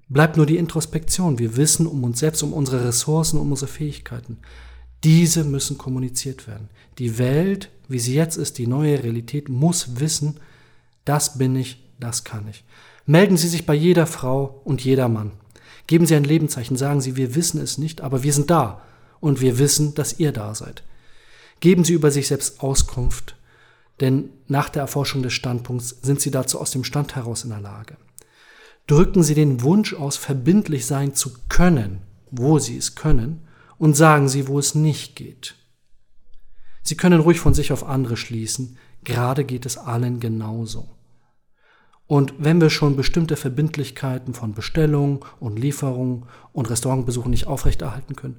bleibt 0.08 0.38
nur 0.38 0.46
die 0.46 0.56
Introspektion. 0.56 1.38
Wir 1.38 1.58
wissen 1.58 1.86
um 1.86 2.02
uns 2.02 2.20
selbst, 2.20 2.42
um 2.42 2.54
unsere 2.54 2.82
Ressourcen, 2.82 3.38
um 3.38 3.50
unsere 3.50 3.70
Fähigkeiten. 3.70 4.38
Diese 5.04 5.44
müssen 5.44 5.76
kommuniziert 5.76 6.48
werden. 6.48 6.70
Die 6.96 7.18
Welt, 7.18 7.68
wie 7.88 7.98
sie 7.98 8.14
jetzt 8.14 8.38
ist, 8.38 8.56
die 8.56 8.66
neue 8.66 9.02
Realität, 9.04 9.50
muss 9.50 10.00
wissen, 10.00 10.40
das 11.04 11.36
bin 11.36 11.54
ich, 11.54 11.84
das 11.98 12.24
kann 12.24 12.48
ich. 12.48 12.64
Melden 13.04 13.36
Sie 13.36 13.48
sich 13.48 13.66
bei 13.66 13.74
jeder 13.74 14.06
Frau 14.06 14.62
und 14.64 14.82
jeder 14.82 15.10
Mann. 15.10 15.32
Geben 15.86 16.06
Sie 16.06 16.14
ein 16.14 16.24
Lebenszeichen, 16.24 16.78
sagen 16.78 17.02
Sie, 17.02 17.16
wir 17.16 17.34
wissen 17.34 17.60
es 17.60 17.76
nicht, 17.76 18.00
aber 18.00 18.22
wir 18.22 18.32
sind 18.32 18.50
da 18.50 18.80
und 19.20 19.42
wir 19.42 19.58
wissen, 19.58 19.94
dass 19.94 20.18
ihr 20.18 20.32
da 20.32 20.54
seid. 20.54 20.84
Geben 21.60 21.84
Sie 21.84 21.92
über 21.92 22.10
sich 22.10 22.28
selbst 22.28 22.62
Auskunft, 22.62 23.36
denn 24.00 24.30
nach 24.46 24.68
der 24.68 24.82
Erforschung 24.82 25.22
des 25.22 25.32
Standpunkts 25.32 25.96
sind 26.02 26.20
sie 26.20 26.30
dazu 26.30 26.60
aus 26.60 26.70
dem 26.70 26.84
Stand 26.84 27.16
heraus 27.16 27.44
in 27.44 27.50
der 27.50 27.60
Lage. 27.60 27.96
Drücken 28.86 29.22
sie 29.22 29.34
den 29.34 29.62
Wunsch 29.62 29.94
aus, 29.94 30.16
verbindlich 30.16 30.86
sein 30.86 31.14
zu 31.14 31.30
können, 31.48 32.02
wo 32.30 32.58
sie 32.58 32.76
es 32.76 32.94
können, 32.94 33.46
und 33.78 33.96
sagen 33.96 34.28
sie, 34.28 34.48
wo 34.48 34.58
es 34.58 34.74
nicht 34.74 35.16
geht. 35.16 35.54
Sie 36.82 36.96
können 36.96 37.20
ruhig 37.20 37.40
von 37.40 37.54
sich 37.54 37.72
auf 37.72 37.86
andere 37.86 38.16
schließen, 38.16 38.78
gerade 39.04 39.44
geht 39.44 39.66
es 39.66 39.78
allen 39.78 40.20
genauso. 40.20 40.88
Und 42.06 42.34
wenn 42.38 42.60
wir 42.60 42.70
schon 42.70 42.96
bestimmte 42.96 43.36
Verbindlichkeiten 43.36 44.34
von 44.34 44.52
Bestellung 44.52 45.24
und 45.38 45.58
Lieferung 45.58 46.26
und 46.52 46.68
Restaurantbesuchen 46.68 47.30
nicht 47.30 47.46
aufrechterhalten 47.46 48.16
können, 48.16 48.38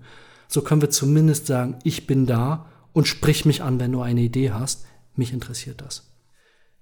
so 0.50 0.62
können 0.62 0.82
wir 0.82 0.90
zumindest 0.90 1.48
sagen, 1.48 1.80
ich 1.84 2.06
bin 2.06 2.26
da 2.26 2.66
und 2.92 3.08
sprich 3.08 3.46
mich 3.46 3.64
an, 3.64 3.80
wenn 3.80 3.94
du 3.94 4.02
eine 4.02 4.22
Idee 4.22 4.52
hast, 4.52 4.86
mich 5.16 5.34
interessiert 5.34 5.82
das. 5.82 6.12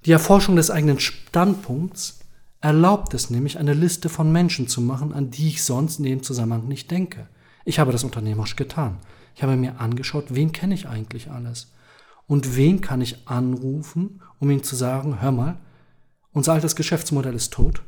Die 0.06 0.12
Erforschung 0.12 0.56
des 0.56 0.72
eigenen 0.72 1.00
Standpunkts 1.00 2.20
erlaubt 2.62 3.14
es 3.14 3.30
nämlich, 3.30 3.58
eine 3.58 3.74
Liste 3.74 4.10
von 4.10 4.32
Menschen 4.32 4.68
zu 4.68 4.82
machen, 4.82 5.14
an 5.14 5.32
die 5.32 5.48
ich 5.48 5.64
sonst 5.64 6.00
in 6.00 6.06
dem 6.06 6.24
Zusammenhang 6.24 6.68
nicht 6.68 6.92
denke. 6.92 7.28
Ich 7.66 7.80
habe 7.80 7.92
das 7.92 8.04
unternehmerisch 8.04 8.56
getan. 8.56 8.98
Ich 9.36 9.44
habe 9.44 9.56
mir 9.56 9.80
angeschaut, 9.80 10.26
wen 10.30 10.52
kenne 10.52 10.74
ich 10.74 10.88
eigentlich 10.88 11.30
alles? 11.30 11.72
Und 12.28 12.56
wen 12.56 12.82
kann 12.82 13.02
ich 13.02 13.28
anrufen, 13.28 14.22
um 14.40 14.50
ihm 14.50 14.64
zu 14.64 14.76
sagen, 14.76 15.22
hör 15.22 15.32
mal, 15.32 15.58
unser 16.32 16.54
altes 16.54 16.76
Geschäftsmodell 16.76 17.34
ist 17.34 17.54
tot, 17.54 17.82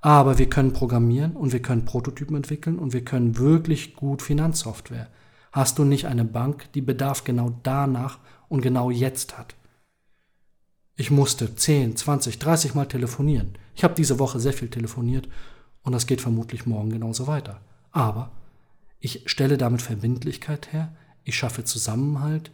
aber 0.00 0.38
wir 0.38 0.48
können 0.50 0.72
programmieren 0.72 1.36
und 1.36 1.52
wir 1.52 1.62
können 1.62 1.84
Prototypen 1.84 2.34
entwickeln 2.34 2.78
und 2.78 2.92
wir 2.92 3.04
können 3.04 3.38
wirklich 3.38 3.94
gut 3.94 4.20
Finanzsoftware. 4.20 5.08
Hast 5.52 5.78
du 5.78 5.84
nicht 5.84 6.06
eine 6.06 6.24
Bank, 6.24 6.72
die 6.72 6.80
Bedarf 6.80 7.24
genau 7.24 7.52
danach 7.62 8.18
und 8.52 8.60
genau 8.60 8.90
jetzt 8.90 9.38
hat. 9.38 9.54
Ich 10.94 11.10
musste 11.10 11.56
10, 11.56 11.96
20, 11.96 12.38
30 12.38 12.74
Mal 12.74 12.84
telefonieren. 12.84 13.56
Ich 13.74 13.82
habe 13.82 13.94
diese 13.94 14.18
Woche 14.18 14.40
sehr 14.40 14.52
viel 14.52 14.68
telefoniert 14.68 15.26
und 15.82 15.92
das 15.92 16.06
geht 16.06 16.20
vermutlich 16.20 16.66
morgen 16.66 16.90
genauso 16.90 17.26
weiter. 17.26 17.62
Aber 17.92 18.30
ich 19.00 19.22
stelle 19.24 19.56
damit 19.56 19.80
Verbindlichkeit 19.80 20.70
her, 20.70 20.94
ich 21.24 21.34
schaffe 21.34 21.64
Zusammenhalt 21.64 22.50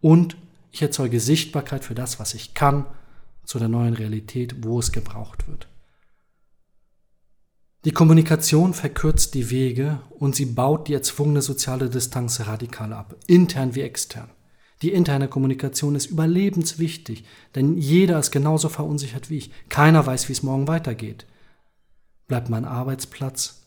und 0.00 0.38
ich 0.70 0.80
erzeuge 0.80 1.20
Sichtbarkeit 1.20 1.84
für 1.84 1.94
das, 1.94 2.18
was 2.18 2.32
ich 2.32 2.54
kann, 2.54 2.86
zu 3.44 3.58
der 3.58 3.68
neuen 3.68 3.92
Realität, 3.92 4.64
wo 4.64 4.78
es 4.78 4.90
gebraucht 4.90 5.48
wird. 5.48 5.68
Die 7.84 7.92
Kommunikation 7.92 8.72
verkürzt 8.72 9.34
die 9.34 9.50
Wege 9.50 10.00
und 10.18 10.34
sie 10.34 10.46
baut 10.46 10.88
die 10.88 10.94
erzwungene 10.94 11.42
soziale 11.42 11.90
Distanz 11.90 12.40
radikal 12.40 12.94
ab, 12.94 13.16
intern 13.26 13.74
wie 13.74 13.82
extern. 13.82 14.30
Die 14.82 14.92
interne 14.92 15.28
Kommunikation 15.28 15.94
ist 15.94 16.06
überlebenswichtig, 16.06 17.24
denn 17.54 17.78
jeder 17.78 18.18
ist 18.18 18.32
genauso 18.32 18.68
verunsichert 18.68 19.30
wie 19.30 19.38
ich. 19.38 19.50
Keiner 19.68 20.04
weiß, 20.04 20.28
wie 20.28 20.32
es 20.32 20.42
morgen 20.42 20.66
weitergeht. 20.66 21.26
Bleibt 22.26 22.50
mein 22.50 22.64
Arbeitsplatz? 22.64 23.62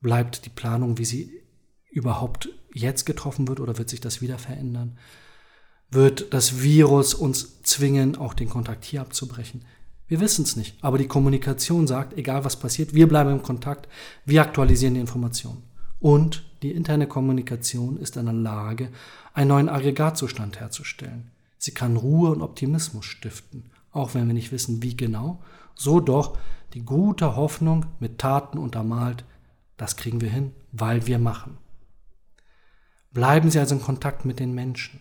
Bleibt 0.00 0.44
die 0.44 0.50
Planung, 0.50 0.98
wie 0.98 1.04
sie 1.04 1.42
überhaupt 1.90 2.50
jetzt 2.74 3.06
getroffen 3.06 3.48
wird 3.48 3.60
oder 3.60 3.78
wird 3.78 3.88
sich 3.88 4.00
das 4.00 4.20
wieder 4.20 4.38
verändern? 4.38 4.98
Wird 5.90 6.32
das 6.34 6.60
Virus 6.62 7.14
uns 7.14 7.62
zwingen, 7.62 8.16
auch 8.16 8.34
den 8.34 8.48
Kontakt 8.48 8.84
hier 8.84 9.00
abzubrechen? 9.00 9.64
Wir 10.06 10.20
wissen 10.20 10.44
es 10.44 10.56
nicht, 10.56 10.76
aber 10.82 10.98
die 10.98 11.08
Kommunikation 11.08 11.86
sagt, 11.86 12.18
egal 12.18 12.44
was 12.44 12.58
passiert, 12.58 12.94
wir 12.94 13.08
bleiben 13.08 13.30
im 13.30 13.42
Kontakt, 13.42 13.88
wir 14.24 14.42
aktualisieren 14.42 14.94
die 14.94 15.00
Informationen. 15.00 15.62
Und 16.00 16.49
die 16.62 16.72
interne 16.72 17.06
Kommunikation 17.06 17.96
ist 17.96 18.16
in 18.16 18.26
der 18.26 18.34
Lage, 18.34 18.90
einen 19.34 19.48
neuen 19.48 19.68
Aggregatzustand 19.68 20.60
herzustellen. 20.60 21.30
Sie 21.58 21.72
kann 21.72 21.96
Ruhe 21.96 22.30
und 22.30 22.42
Optimismus 22.42 23.04
stiften, 23.04 23.70
auch 23.92 24.14
wenn 24.14 24.26
wir 24.26 24.34
nicht 24.34 24.52
wissen, 24.52 24.82
wie 24.82 24.96
genau, 24.96 25.42
so 25.74 26.00
doch 26.00 26.38
die 26.74 26.82
gute 26.82 27.36
Hoffnung 27.36 27.86
mit 27.98 28.18
Taten 28.18 28.58
untermalt, 28.58 29.24
das 29.76 29.96
kriegen 29.96 30.20
wir 30.20 30.30
hin, 30.30 30.52
weil 30.72 31.06
wir 31.06 31.18
machen. 31.18 31.58
Bleiben 33.12 33.50
Sie 33.50 33.58
also 33.58 33.74
in 33.74 33.82
Kontakt 33.82 34.24
mit 34.24 34.38
den 34.38 34.54
Menschen. 34.54 35.00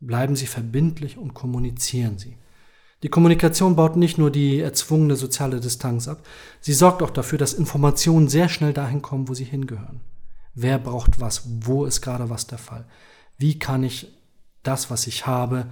Bleiben 0.00 0.36
Sie 0.36 0.46
verbindlich 0.46 1.16
und 1.18 1.34
kommunizieren 1.34 2.18
Sie. 2.18 2.36
Die 3.02 3.08
Kommunikation 3.08 3.76
baut 3.76 3.96
nicht 3.96 4.16
nur 4.16 4.30
die 4.30 4.60
erzwungene 4.60 5.16
soziale 5.16 5.60
Distanz 5.60 6.08
ab, 6.08 6.22
sie 6.60 6.72
sorgt 6.72 7.02
auch 7.02 7.10
dafür, 7.10 7.38
dass 7.38 7.52
Informationen 7.52 8.28
sehr 8.28 8.48
schnell 8.48 8.72
dahin 8.72 9.02
kommen, 9.02 9.28
wo 9.28 9.34
sie 9.34 9.44
hingehören. 9.44 10.00
Wer 10.58 10.78
braucht 10.78 11.20
was? 11.20 11.42
Wo 11.44 11.84
ist 11.84 12.00
gerade 12.00 12.30
was 12.30 12.46
der 12.46 12.56
Fall? 12.56 12.86
Wie 13.36 13.58
kann 13.58 13.84
ich 13.84 14.08
das, 14.62 14.90
was 14.90 15.06
ich 15.06 15.26
habe, 15.26 15.66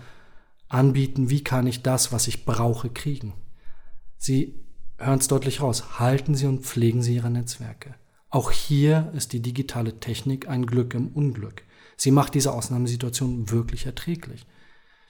anbieten? 0.68 1.30
Wie 1.30 1.42
kann 1.42 1.66
ich 1.66 1.82
das, 1.82 2.12
was 2.12 2.28
ich 2.28 2.44
brauche, 2.44 2.90
kriegen? 2.90 3.32
Sie 4.18 4.62
hören 4.98 5.18
es 5.18 5.26
deutlich 5.26 5.62
raus. 5.62 5.98
Halten 5.98 6.34
Sie 6.34 6.46
und 6.46 6.66
pflegen 6.66 7.02
Sie 7.02 7.14
Ihre 7.14 7.30
Netzwerke. 7.30 7.94
Auch 8.28 8.50
hier 8.50 9.10
ist 9.14 9.32
die 9.32 9.40
digitale 9.40 10.00
Technik 10.00 10.48
ein 10.48 10.66
Glück 10.66 10.92
im 10.92 11.08
Unglück. 11.08 11.62
Sie 11.96 12.10
macht 12.10 12.34
diese 12.34 12.52
Ausnahmesituation 12.52 13.50
wirklich 13.50 13.86
erträglich. 13.86 14.44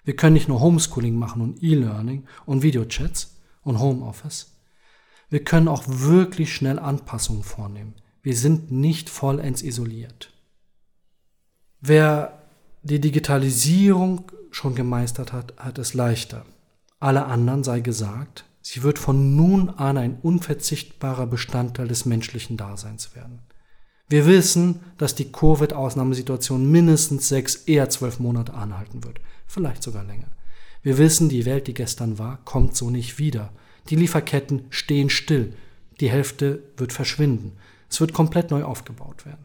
Wir 0.04 0.14
können 0.14 0.34
nicht 0.34 0.48
nur 0.48 0.60
Homeschooling 0.60 1.16
machen 1.16 1.42
und 1.42 1.62
E-Learning 1.64 2.26
und 2.46 2.62
Videochats 2.62 3.40
und 3.62 3.80
Homeoffice. 3.80 4.52
Wir 5.30 5.42
können 5.42 5.66
auch 5.66 5.82
wirklich 5.88 6.54
schnell 6.54 6.78
Anpassungen 6.78 7.42
vornehmen. 7.42 7.94
Wir 8.24 8.36
sind 8.36 8.72
nicht 8.72 9.08
vollends 9.08 9.62
isoliert. 9.62 10.32
Wer 11.80 12.42
die 12.82 13.00
Digitalisierung 13.00 14.32
schon 14.50 14.74
gemeistert 14.74 15.32
hat, 15.32 15.54
hat 15.56 15.78
es 15.78 15.94
leichter. 15.94 16.44
Alle 16.98 17.26
anderen 17.26 17.62
sei 17.62 17.78
gesagt, 17.78 18.44
sie 18.62 18.82
wird 18.82 18.98
von 18.98 19.36
nun 19.36 19.68
an 19.68 19.96
ein 19.96 20.18
unverzichtbarer 20.20 21.28
Bestandteil 21.28 21.86
des 21.86 22.04
menschlichen 22.04 22.56
Daseins 22.56 23.14
werden. 23.14 23.42
Wir 24.08 24.26
wissen, 24.26 24.80
dass 24.98 25.14
die 25.14 25.30
Covid-Ausnahmesituation 25.30 26.68
mindestens 26.68 27.28
sechs, 27.28 27.54
eher 27.54 27.88
zwölf 27.88 28.18
Monate 28.18 28.54
anhalten 28.54 29.04
wird 29.04 29.20
vielleicht 29.46 29.82
sogar 29.82 30.04
länger. 30.04 30.30
Wir 30.82 30.98
wissen, 30.98 31.28
die 31.28 31.46
Welt, 31.46 31.66
die 31.66 31.74
gestern 31.74 32.18
war, 32.18 32.44
kommt 32.44 32.76
so 32.76 32.90
nicht 32.90 33.18
wieder. 33.18 33.52
Die 33.88 33.96
Lieferketten 33.96 34.66
stehen 34.70 35.08
still. 35.10 35.54
Die 36.00 36.10
Hälfte 36.10 36.62
wird 36.76 36.92
verschwinden. 36.92 37.52
Es 37.88 38.00
wird 38.00 38.12
komplett 38.12 38.50
neu 38.50 38.64
aufgebaut 38.64 39.26
werden. 39.26 39.44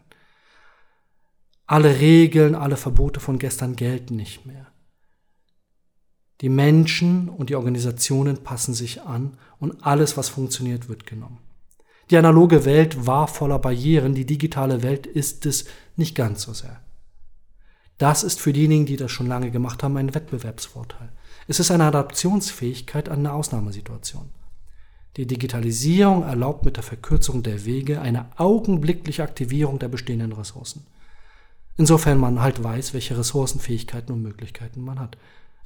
Alle 1.66 2.00
Regeln, 2.00 2.54
alle 2.54 2.76
Verbote 2.76 3.20
von 3.20 3.38
gestern 3.38 3.76
gelten 3.76 4.16
nicht 4.16 4.44
mehr. 4.44 4.66
Die 6.40 6.48
Menschen 6.48 7.28
und 7.28 7.50
die 7.50 7.54
Organisationen 7.54 8.42
passen 8.42 8.74
sich 8.74 9.02
an 9.02 9.36
und 9.58 9.84
alles, 9.84 10.16
was 10.16 10.30
funktioniert, 10.30 10.88
wird 10.88 11.06
genommen. 11.06 11.38
Die 12.10 12.16
analoge 12.16 12.64
Welt 12.64 13.06
war 13.06 13.28
voller 13.28 13.58
Barrieren, 13.58 14.14
die 14.14 14.26
digitale 14.26 14.82
Welt 14.82 15.06
ist 15.06 15.46
es 15.46 15.66
nicht 15.96 16.16
ganz 16.16 16.42
so 16.42 16.52
sehr. 16.52 16.80
Das 17.98 18.24
ist 18.24 18.40
für 18.40 18.52
diejenigen, 18.52 18.86
die 18.86 18.96
das 18.96 19.12
schon 19.12 19.26
lange 19.26 19.50
gemacht 19.50 19.82
haben, 19.82 19.96
ein 19.98 20.14
Wettbewerbsvorteil. 20.14 21.12
Es 21.46 21.60
ist 21.60 21.70
eine 21.70 21.84
Adaptionsfähigkeit 21.84 23.08
an 23.10 23.20
eine 23.20 23.32
Ausnahmesituation. 23.32 24.30
Die 25.16 25.26
Digitalisierung 25.26 26.22
erlaubt 26.22 26.64
mit 26.64 26.76
der 26.76 26.84
Verkürzung 26.84 27.42
der 27.42 27.64
Wege 27.64 28.00
eine 28.00 28.26
augenblickliche 28.38 29.22
Aktivierung 29.22 29.78
der 29.78 29.88
bestehenden 29.88 30.32
Ressourcen. 30.32 30.86
Insofern 31.76 32.18
man 32.18 32.40
halt 32.40 32.62
weiß, 32.62 32.94
welche 32.94 33.18
Ressourcenfähigkeiten 33.18 34.14
und 34.14 34.22
Möglichkeiten 34.22 34.82
man 34.82 35.00
hat. 35.00 35.16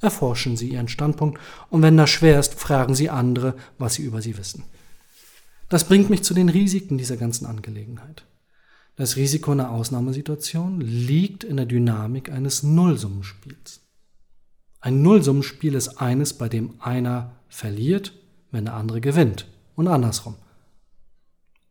Erforschen 0.01 0.57
Sie 0.57 0.69
Ihren 0.69 0.87
Standpunkt 0.87 1.39
und 1.69 1.81
wenn 1.81 1.97
das 1.97 2.09
schwer 2.09 2.39
ist, 2.39 2.55
fragen 2.55 2.95
Sie 2.95 3.09
andere, 3.09 3.55
was 3.77 3.95
sie 3.95 4.03
über 4.03 4.21
sie 4.21 4.37
wissen. 4.37 4.63
Das 5.69 5.85
bringt 5.85 6.09
mich 6.09 6.23
zu 6.23 6.33
den 6.33 6.49
Risiken 6.49 6.97
dieser 6.97 7.17
ganzen 7.17 7.45
Angelegenheit. 7.45 8.25
Das 8.95 9.15
Risiko 9.15 9.51
einer 9.51 9.71
Ausnahmesituation 9.71 10.79
liegt 10.79 11.43
in 11.43 11.57
der 11.57 11.65
Dynamik 11.65 12.31
eines 12.31 12.63
Nullsummenspiels. 12.63 13.81
Ein 14.79 15.01
Nullsummenspiel 15.01 15.73
ist 15.73 15.99
eines, 15.99 16.33
bei 16.33 16.47
dem 16.47 16.75
einer 16.79 17.35
verliert, 17.49 18.13
wenn 18.55 18.65
der 18.65 18.73
andere 18.73 19.01
gewinnt 19.01 19.47
und 19.75 19.89
andersrum. 19.89 20.35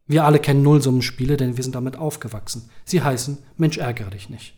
Wir 0.06 0.24
alle 0.24 0.38
kennen 0.38 0.62
Nullsummenspiele, 0.62 1.38
denn 1.38 1.56
wir 1.56 1.64
sind 1.64 1.74
damit 1.74 1.96
aufgewachsen. 1.96 2.68
Sie 2.84 3.02
heißen, 3.02 3.38
Mensch, 3.56 3.78
ärgere 3.78 4.10
dich 4.10 4.28
nicht. 4.28 4.54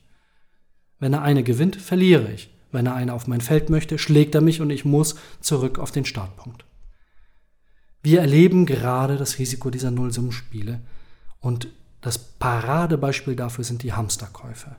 Wenn 0.99 1.13
der 1.13 1.23
eine 1.23 1.45
gewinnt, 1.45 1.77
verliere 1.77 2.33
ich. 2.33 2.51
Wenn 2.73 2.87
er 2.87 2.97
eine 2.97 3.15
auf 3.15 3.29
mein 3.29 3.41
Feld 3.41 3.71
möchte, 3.71 3.97
schlägt 3.97 4.35
er 4.35 4.41
mich 4.41 4.61
und 4.61 4.71
ich 4.71 4.85
muss 4.85 5.15
zurück 5.41 5.79
auf 5.79 5.93
den 5.93 6.05
Startpunkt. 6.05 6.65
Wir 8.03 8.21
erleben 8.21 8.67
gerade 8.67 9.19
das 9.19 9.39
Risiko 9.39 9.71
dieser 9.71 9.93
Nullsummenspiele 9.93 10.81
und 11.39 11.69
das 12.01 12.19
Paradebeispiel 12.19 13.37
dafür 13.37 13.63
sind 13.63 13.85
die 13.85 13.93
Hamsterkäufe. 13.93 14.75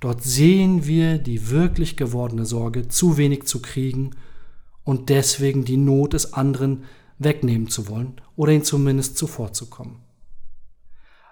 Dort 0.00 0.22
sehen 0.22 0.86
wir 0.86 1.16
die 1.16 1.48
wirklich 1.48 1.96
gewordene 1.96 2.44
Sorge, 2.44 2.88
zu 2.88 3.16
wenig 3.16 3.46
zu 3.46 3.62
kriegen 3.62 4.10
und 4.86 5.08
deswegen 5.08 5.64
die 5.64 5.76
Not 5.76 6.12
des 6.12 6.32
anderen 6.32 6.84
wegnehmen 7.18 7.68
zu 7.68 7.88
wollen 7.88 8.20
oder 8.36 8.52
ihn 8.52 8.62
zumindest 8.62 9.18
zuvorzukommen. 9.18 9.98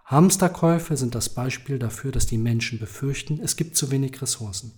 Hamsterkäufe 0.07 0.97
sind 0.97 1.14
das 1.14 1.29
Beispiel 1.29 1.79
dafür, 1.79 2.11
dass 2.11 2.27
die 2.27 2.37
Menschen 2.37 2.81
befürchten, 2.81 3.40
es 3.40 3.57
gibt 3.57 3.77
zu 3.77 3.93
wenig 3.93 4.21
Ressourcen. 4.21 4.73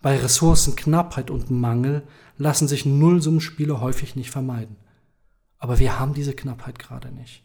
Bei 0.00 0.16
Ressourcenknappheit 0.16 1.30
und 1.30 1.50
Mangel 1.50 2.02
lassen 2.38 2.66
sich 2.66 2.86
Nullsummenspiele 2.86 3.78
häufig 3.80 4.16
nicht 4.16 4.30
vermeiden. 4.30 4.76
Aber 5.58 5.78
wir 5.78 6.00
haben 6.00 6.14
diese 6.14 6.32
Knappheit 6.32 6.78
gerade 6.78 7.12
nicht. 7.12 7.44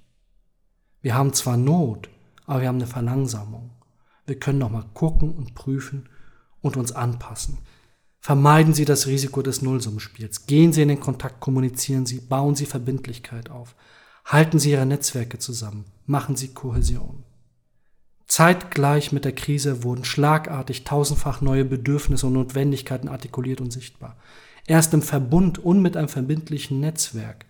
Wir 1.01 1.13
haben 1.13 1.33
zwar 1.33 1.57
Not, 1.57 2.09
aber 2.45 2.61
wir 2.61 2.69
haben 2.69 2.77
eine 2.77 2.87
Verlangsamung. 2.87 3.71
Wir 4.25 4.39
können 4.39 4.59
noch 4.59 4.71
mal 4.71 4.85
gucken 4.93 5.35
und 5.35 5.55
prüfen 5.55 6.07
und 6.61 6.77
uns 6.77 6.93
anpassen. 6.93 7.57
Vermeiden 8.25 8.73
Sie 8.73 8.85
das 8.85 9.05
Risiko 9.05 9.43
des 9.43 9.61
Nullsummenspiels. 9.61 10.47
Gehen 10.47 10.73
Sie 10.73 10.81
in 10.81 10.87
den 10.87 10.99
Kontakt, 10.99 11.39
kommunizieren 11.41 12.07
Sie, 12.07 12.19
bauen 12.19 12.55
Sie 12.55 12.65
Verbindlichkeit 12.65 13.51
auf. 13.51 13.75
Halten 14.25 14.57
Sie 14.57 14.71
Ihre 14.71 14.87
Netzwerke 14.87 15.37
zusammen. 15.37 15.85
Machen 16.07 16.35
Sie 16.35 16.47
Kohäsion. 16.47 17.23
Zeitgleich 18.25 19.11
mit 19.11 19.25
der 19.25 19.33
Krise 19.33 19.83
wurden 19.83 20.05
schlagartig 20.05 20.85
tausendfach 20.85 21.41
neue 21.41 21.65
Bedürfnisse 21.65 22.25
und 22.25 22.33
Notwendigkeiten 22.33 23.09
artikuliert 23.09 23.61
und 23.61 23.71
sichtbar. 23.71 24.17
Erst 24.65 24.95
im 24.95 25.03
Verbund 25.03 25.63
und 25.63 25.83
mit 25.83 25.95
einem 25.95 26.09
verbindlichen 26.09 26.79
Netzwerk 26.79 27.45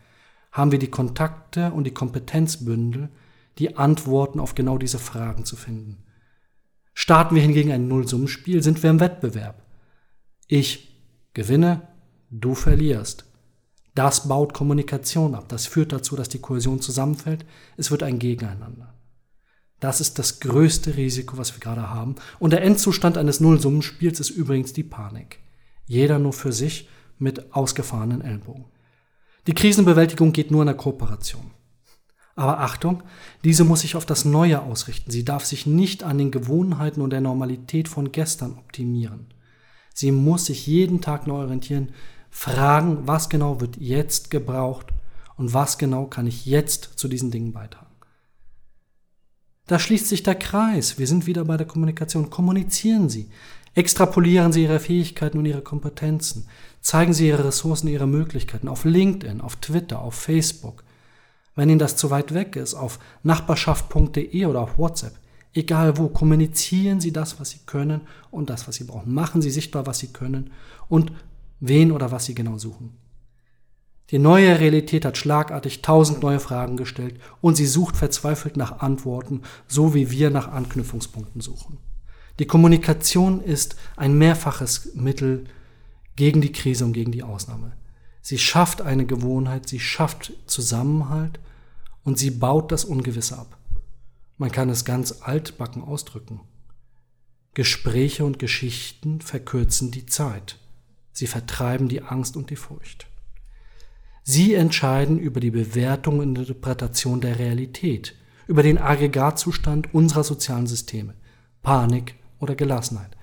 haben 0.52 0.74
wir 0.74 0.80
die 0.80 0.92
Kontakte 0.92 1.72
und 1.72 1.86
die 1.86 1.94
Kompetenzbündel, 1.94 3.08
die 3.60 3.78
Antworten 3.78 4.42
auf 4.42 4.56
genau 4.56 4.78
diese 4.78 5.00
Fragen 5.00 5.46
zu 5.46 5.56
finden. 5.56 6.04
Starten 6.94 7.34
wir 7.34 7.42
hingegen 7.42 7.72
ein 7.72 7.88
Nullsummenspiel, 7.88 8.62
sind 8.62 8.84
wir 8.84 8.90
im 8.90 9.00
Wettbewerb. 9.00 9.65
Ich 10.48 11.02
gewinne, 11.34 11.88
du 12.30 12.56
verlierst. 12.56 13.26
Das 13.96 14.28
baut 14.28 14.54
Kommunikation 14.54 15.36
ab. 15.36 15.46
Das 15.48 15.68
führt 15.68 15.92
dazu, 15.92 16.16
dass 16.16 16.30
die 16.30 16.40
Kohäsion 16.40 16.82
zusammenfällt. 16.82 17.46
Es 17.78 17.92
wird 17.92 18.04
ein 18.04 18.20
Gegeneinander. 18.20 18.94
Das 19.80 20.02
ist 20.02 20.20
das 20.20 20.40
größte 20.40 20.98
Risiko, 20.98 21.38
was 21.38 21.54
wir 21.56 21.60
gerade 21.60 21.90
haben. 21.90 22.16
Und 22.40 22.52
der 22.52 22.64
Endzustand 22.64 23.18
eines 23.18 23.40
Nullsummenspiels 23.40 24.20
ist 24.20 24.30
übrigens 24.30 24.74
die 24.74 24.84
Panik. 24.84 25.40
Jeder 25.86 26.20
nur 26.20 26.34
für 26.34 26.52
sich 26.52 26.90
mit 27.18 27.54
ausgefahrenen 27.54 28.22
Ellbogen. 28.22 28.66
Die 29.48 29.54
Krisenbewältigung 29.54 30.34
geht 30.34 30.52
nur 30.52 30.62
in 30.62 30.68
der 30.68 30.76
Kooperation. 30.76 31.52
Aber 32.36 32.60
Achtung, 32.60 33.04
diese 33.44 33.64
muss 33.64 33.82
sich 33.82 33.96
auf 33.96 34.06
das 34.06 34.26
Neue 34.26 34.62
ausrichten. 34.62 35.12
Sie 35.12 35.24
darf 35.24 35.46
sich 35.46 35.66
nicht 35.66 36.04
an 36.04 36.18
den 36.18 36.32
Gewohnheiten 36.32 37.02
und 37.02 37.12
der 37.12 37.22
Normalität 37.22 37.88
von 37.88 38.12
gestern 38.12 38.58
optimieren. 38.58 39.28
Sie 39.96 40.12
muss 40.12 40.48
sich 40.48 40.68
jeden 40.68 41.00
Tag 41.00 41.26
neu 41.26 41.38
orientieren, 41.38 41.94
fragen, 42.30 43.08
was 43.08 43.30
genau 43.30 43.62
wird 43.62 43.78
jetzt 43.78 44.30
gebraucht 44.30 44.88
und 45.38 45.54
was 45.54 45.78
genau 45.78 46.06
kann 46.06 46.28
ich 46.28 46.46
jetzt 46.46 46.92
zu 46.98 47.08
diesen 47.08 47.32
Dingen 47.32 47.54
beitragen. 47.54 47.96
Da 49.68 49.80
schließt 49.80 50.10
sich 50.10 50.22
der 50.22 50.36
Kreis. 50.36 51.00
Wir 51.00 51.08
sind 51.08 51.28
wieder 51.28 51.46
bei 51.46 51.56
der 51.56 51.66
Kommunikation. 51.66 52.30
Kommunizieren 52.30 53.08
Sie. 53.08 53.30
Extrapolieren 53.74 54.52
Sie 54.52 54.64
Ihre 54.64 54.82
Fähigkeiten 54.82 55.38
und 55.38 55.46
Ihre 55.46 55.62
Kompetenzen. 55.62 56.48
Zeigen 56.82 57.14
Sie 57.14 57.30
Ihre 57.30 57.46
Ressourcen, 57.46 57.88
Ihre 57.88 58.06
Möglichkeiten 58.06 58.68
auf 58.68 58.84
LinkedIn, 58.84 59.40
auf 59.40 59.56
Twitter, 59.56 60.02
auf 60.02 60.16
Facebook. 60.16 60.84
Wenn 61.56 61.70
Ihnen 61.70 61.80
das 61.80 61.96
zu 61.96 62.12
weit 62.12 62.34
weg 62.34 62.58
ist, 62.58 62.74
auf 62.74 63.00
nachbarschaft.de 63.24 64.46
oder 64.46 64.60
auf 64.60 64.78
WhatsApp. 64.78 65.18
Egal 65.56 65.98
wo, 65.98 66.10
kommunizieren 66.10 67.00
Sie 67.00 67.14
das, 67.14 67.40
was 67.40 67.50
Sie 67.52 67.60
können 67.66 68.02
und 68.30 68.50
das, 68.50 68.68
was 68.68 68.76
Sie 68.76 68.84
brauchen. 68.84 69.14
Machen 69.14 69.42
Sie 69.42 69.50
sichtbar, 69.50 69.88
was 69.88 70.00
Sie 70.00 70.08
können 70.08 70.52
und 70.90 71.14
wen 71.62 71.94
oder 71.94 72.12
was 72.12 72.26
Sie 72.26 72.36
genau 72.36 72.58
suchen. 72.58 72.98
Die 74.12 74.20
neue 74.20 74.60
Realität 74.60 75.06
hat 75.06 75.18
schlagartig 75.18 75.82
tausend 75.82 76.22
neue 76.22 76.40
Fragen 76.40 76.78
gestellt 76.78 77.20
und 77.42 77.56
sie 77.56 77.66
sucht 77.66 77.98
verzweifelt 77.98 78.56
nach 78.56 78.80
Antworten, 78.80 79.42
so 79.68 79.96
wie 79.96 80.12
wir 80.12 80.30
nach 80.30 80.50
Anknüpfungspunkten 80.50 81.42
suchen. 81.42 81.80
Die 82.38 82.46
Kommunikation 82.46 83.42
ist 83.42 83.78
ein 83.96 84.16
mehrfaches 84.16 84.94
Mittel 84.94 85.46
gegen 86.16 86.42
die 86.42 86.52
Krise 86.52 86.86
und 86.86 86.94
gegen 86.94 87.12
die 87.12 87.24
Ausnahme. 87.24 87.72
Sie 88.22 88.38
schafft 88.38 88.82
eine 88.82 89.06
Gewohnheit, 89.06 89.68
sie 89.68 89.80
schafft 89.80 90.34
Zusammenhalt 90.46 91.40
und 92.04 92.20
sie 92.20 92.32
baut 92.32 92.72
das 92.72 92.86
Ungewisse 92.86 93.40
ab. 93.40 93.58
Man 94.38 94.52
kann 94.52 94.70
es 94.70 94.84
ganz 94.84 95.22
altbacken 95.22 95.82
ausdrücken. 95.82 96.42
Gespräche 97.54 98.26
und 98.26 98.38
Geschichten 98.38 99.22
verkürzen 99.22 99.92
die 99.92 100.06
Zeit. 100.06 100.60
Sie 101.14 101.28
vertreiben 101.28 101.88
die 101.88 102.02
Angst 102.02 102.36
und 102.36 102.50
die 102.50 102.58
Furcht. 102.58 103.08
Sie 104.24 104.54
entscheiden 104.54 105.20
über 105.20 105.40
die 105.40 105.52
Bewertung 105.52 106.20
und 106.20 106.38
Interpretation 106.38 107.22
der 107.22 107.40
Realität, 107.40 108.16
über 108.48 108.62
den 108.62 108.78
Aggregatzustand 108.78 109.94
unserer 109.94 110.24
sozialen 110.24 110.68
Systeme, 110.68 111.14
Panik 111.62 112.16
oder 112.40 112.56
Gelassenheit, 112.56 113.16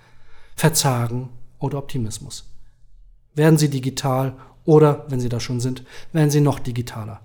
Verzagen 0.57 1.29
oder 1.59 1.79
Optimismus. 1.79 2.51
Werden 3.35 3.59
Sie 3.59 3.68
digital 3.68 4.37
oder, 4.64 5.05
wenn 5.09 5.20
Sie 5.20 5.29
da 5.29 5.40
schon 5.40 5.61
sind, 5.61 5.85
werden 6.12 6.31
Sie 6.31 6.40
noch 6.40 6.59
digitaler. 6.59 7.20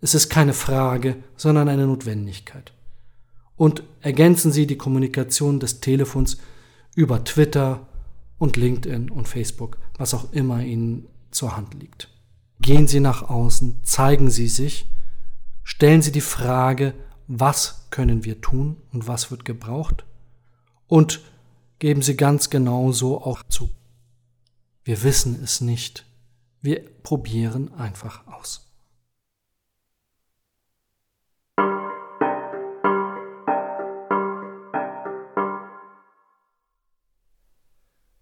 Es 0.00 0.14
ist 0.14 0.28
keine 0.28 0.52
Frage, 0.52 1.16
sondern 1.36 1.68
eine 1.68 1.86
Notwendigkeit. 1.86 2.72
Und 3.56 3.82
ergänzen 4.00 4.52
Sie 4.52 4.66
die 4.66 4.78
Kommunikation 4.78 5.60
des 5.60 5.80
Telefons 5.80 6.38
über 6.94 7.24
Twitter 7.24 7.86
und 8.38 8.56
LinkedIn 8.56 9.10
und 9.10 9.28
Facebook, 9.28 9.78
was 9.96 10.14
auch 10.14 10.32
immer 10.32 10.62
Ihnen 10.62 11.06
zur 11.30 11.56
Hand 11.56 11.74
liegt. 11.74 12.08
Gehen 12.60 12.88
Sie 12.88 13.00
nach 13.00 13.28
außen, 13.28 13.80
zeigen 13.84 14.30
Sie 14.30 14.48
sich, 14.48 14.90
stellen 15.62 16.02
Sie 16.02 16.12
die 16.12 16.20
Frage, 16.20 16.94
was 17.26 17.86
können 17.90 18.24
wir 18.24 18.40
tun 18.40 18.76
und 18.92 19.06
was 19.08 19.30
wird 19.30 19.44
gebraucht? 19.44 20.04
Und 20.86 21.22
geben 21.78 22.02
Sie 22.02 22.16
ganz 22.16 22.50
genau 22.50 22.92
so 22.92 23.20
auch 23.22 23.42
zu. 23.48 23.70
Wir 24.84 25.02
wissen 25.02 25.40
es 25.42 25.60
nicht. 25.60 26.04
Wir 26.60 26.84
probieren 27.02 27.72
einfach 27.74 28.26
aus. 28.26 28.63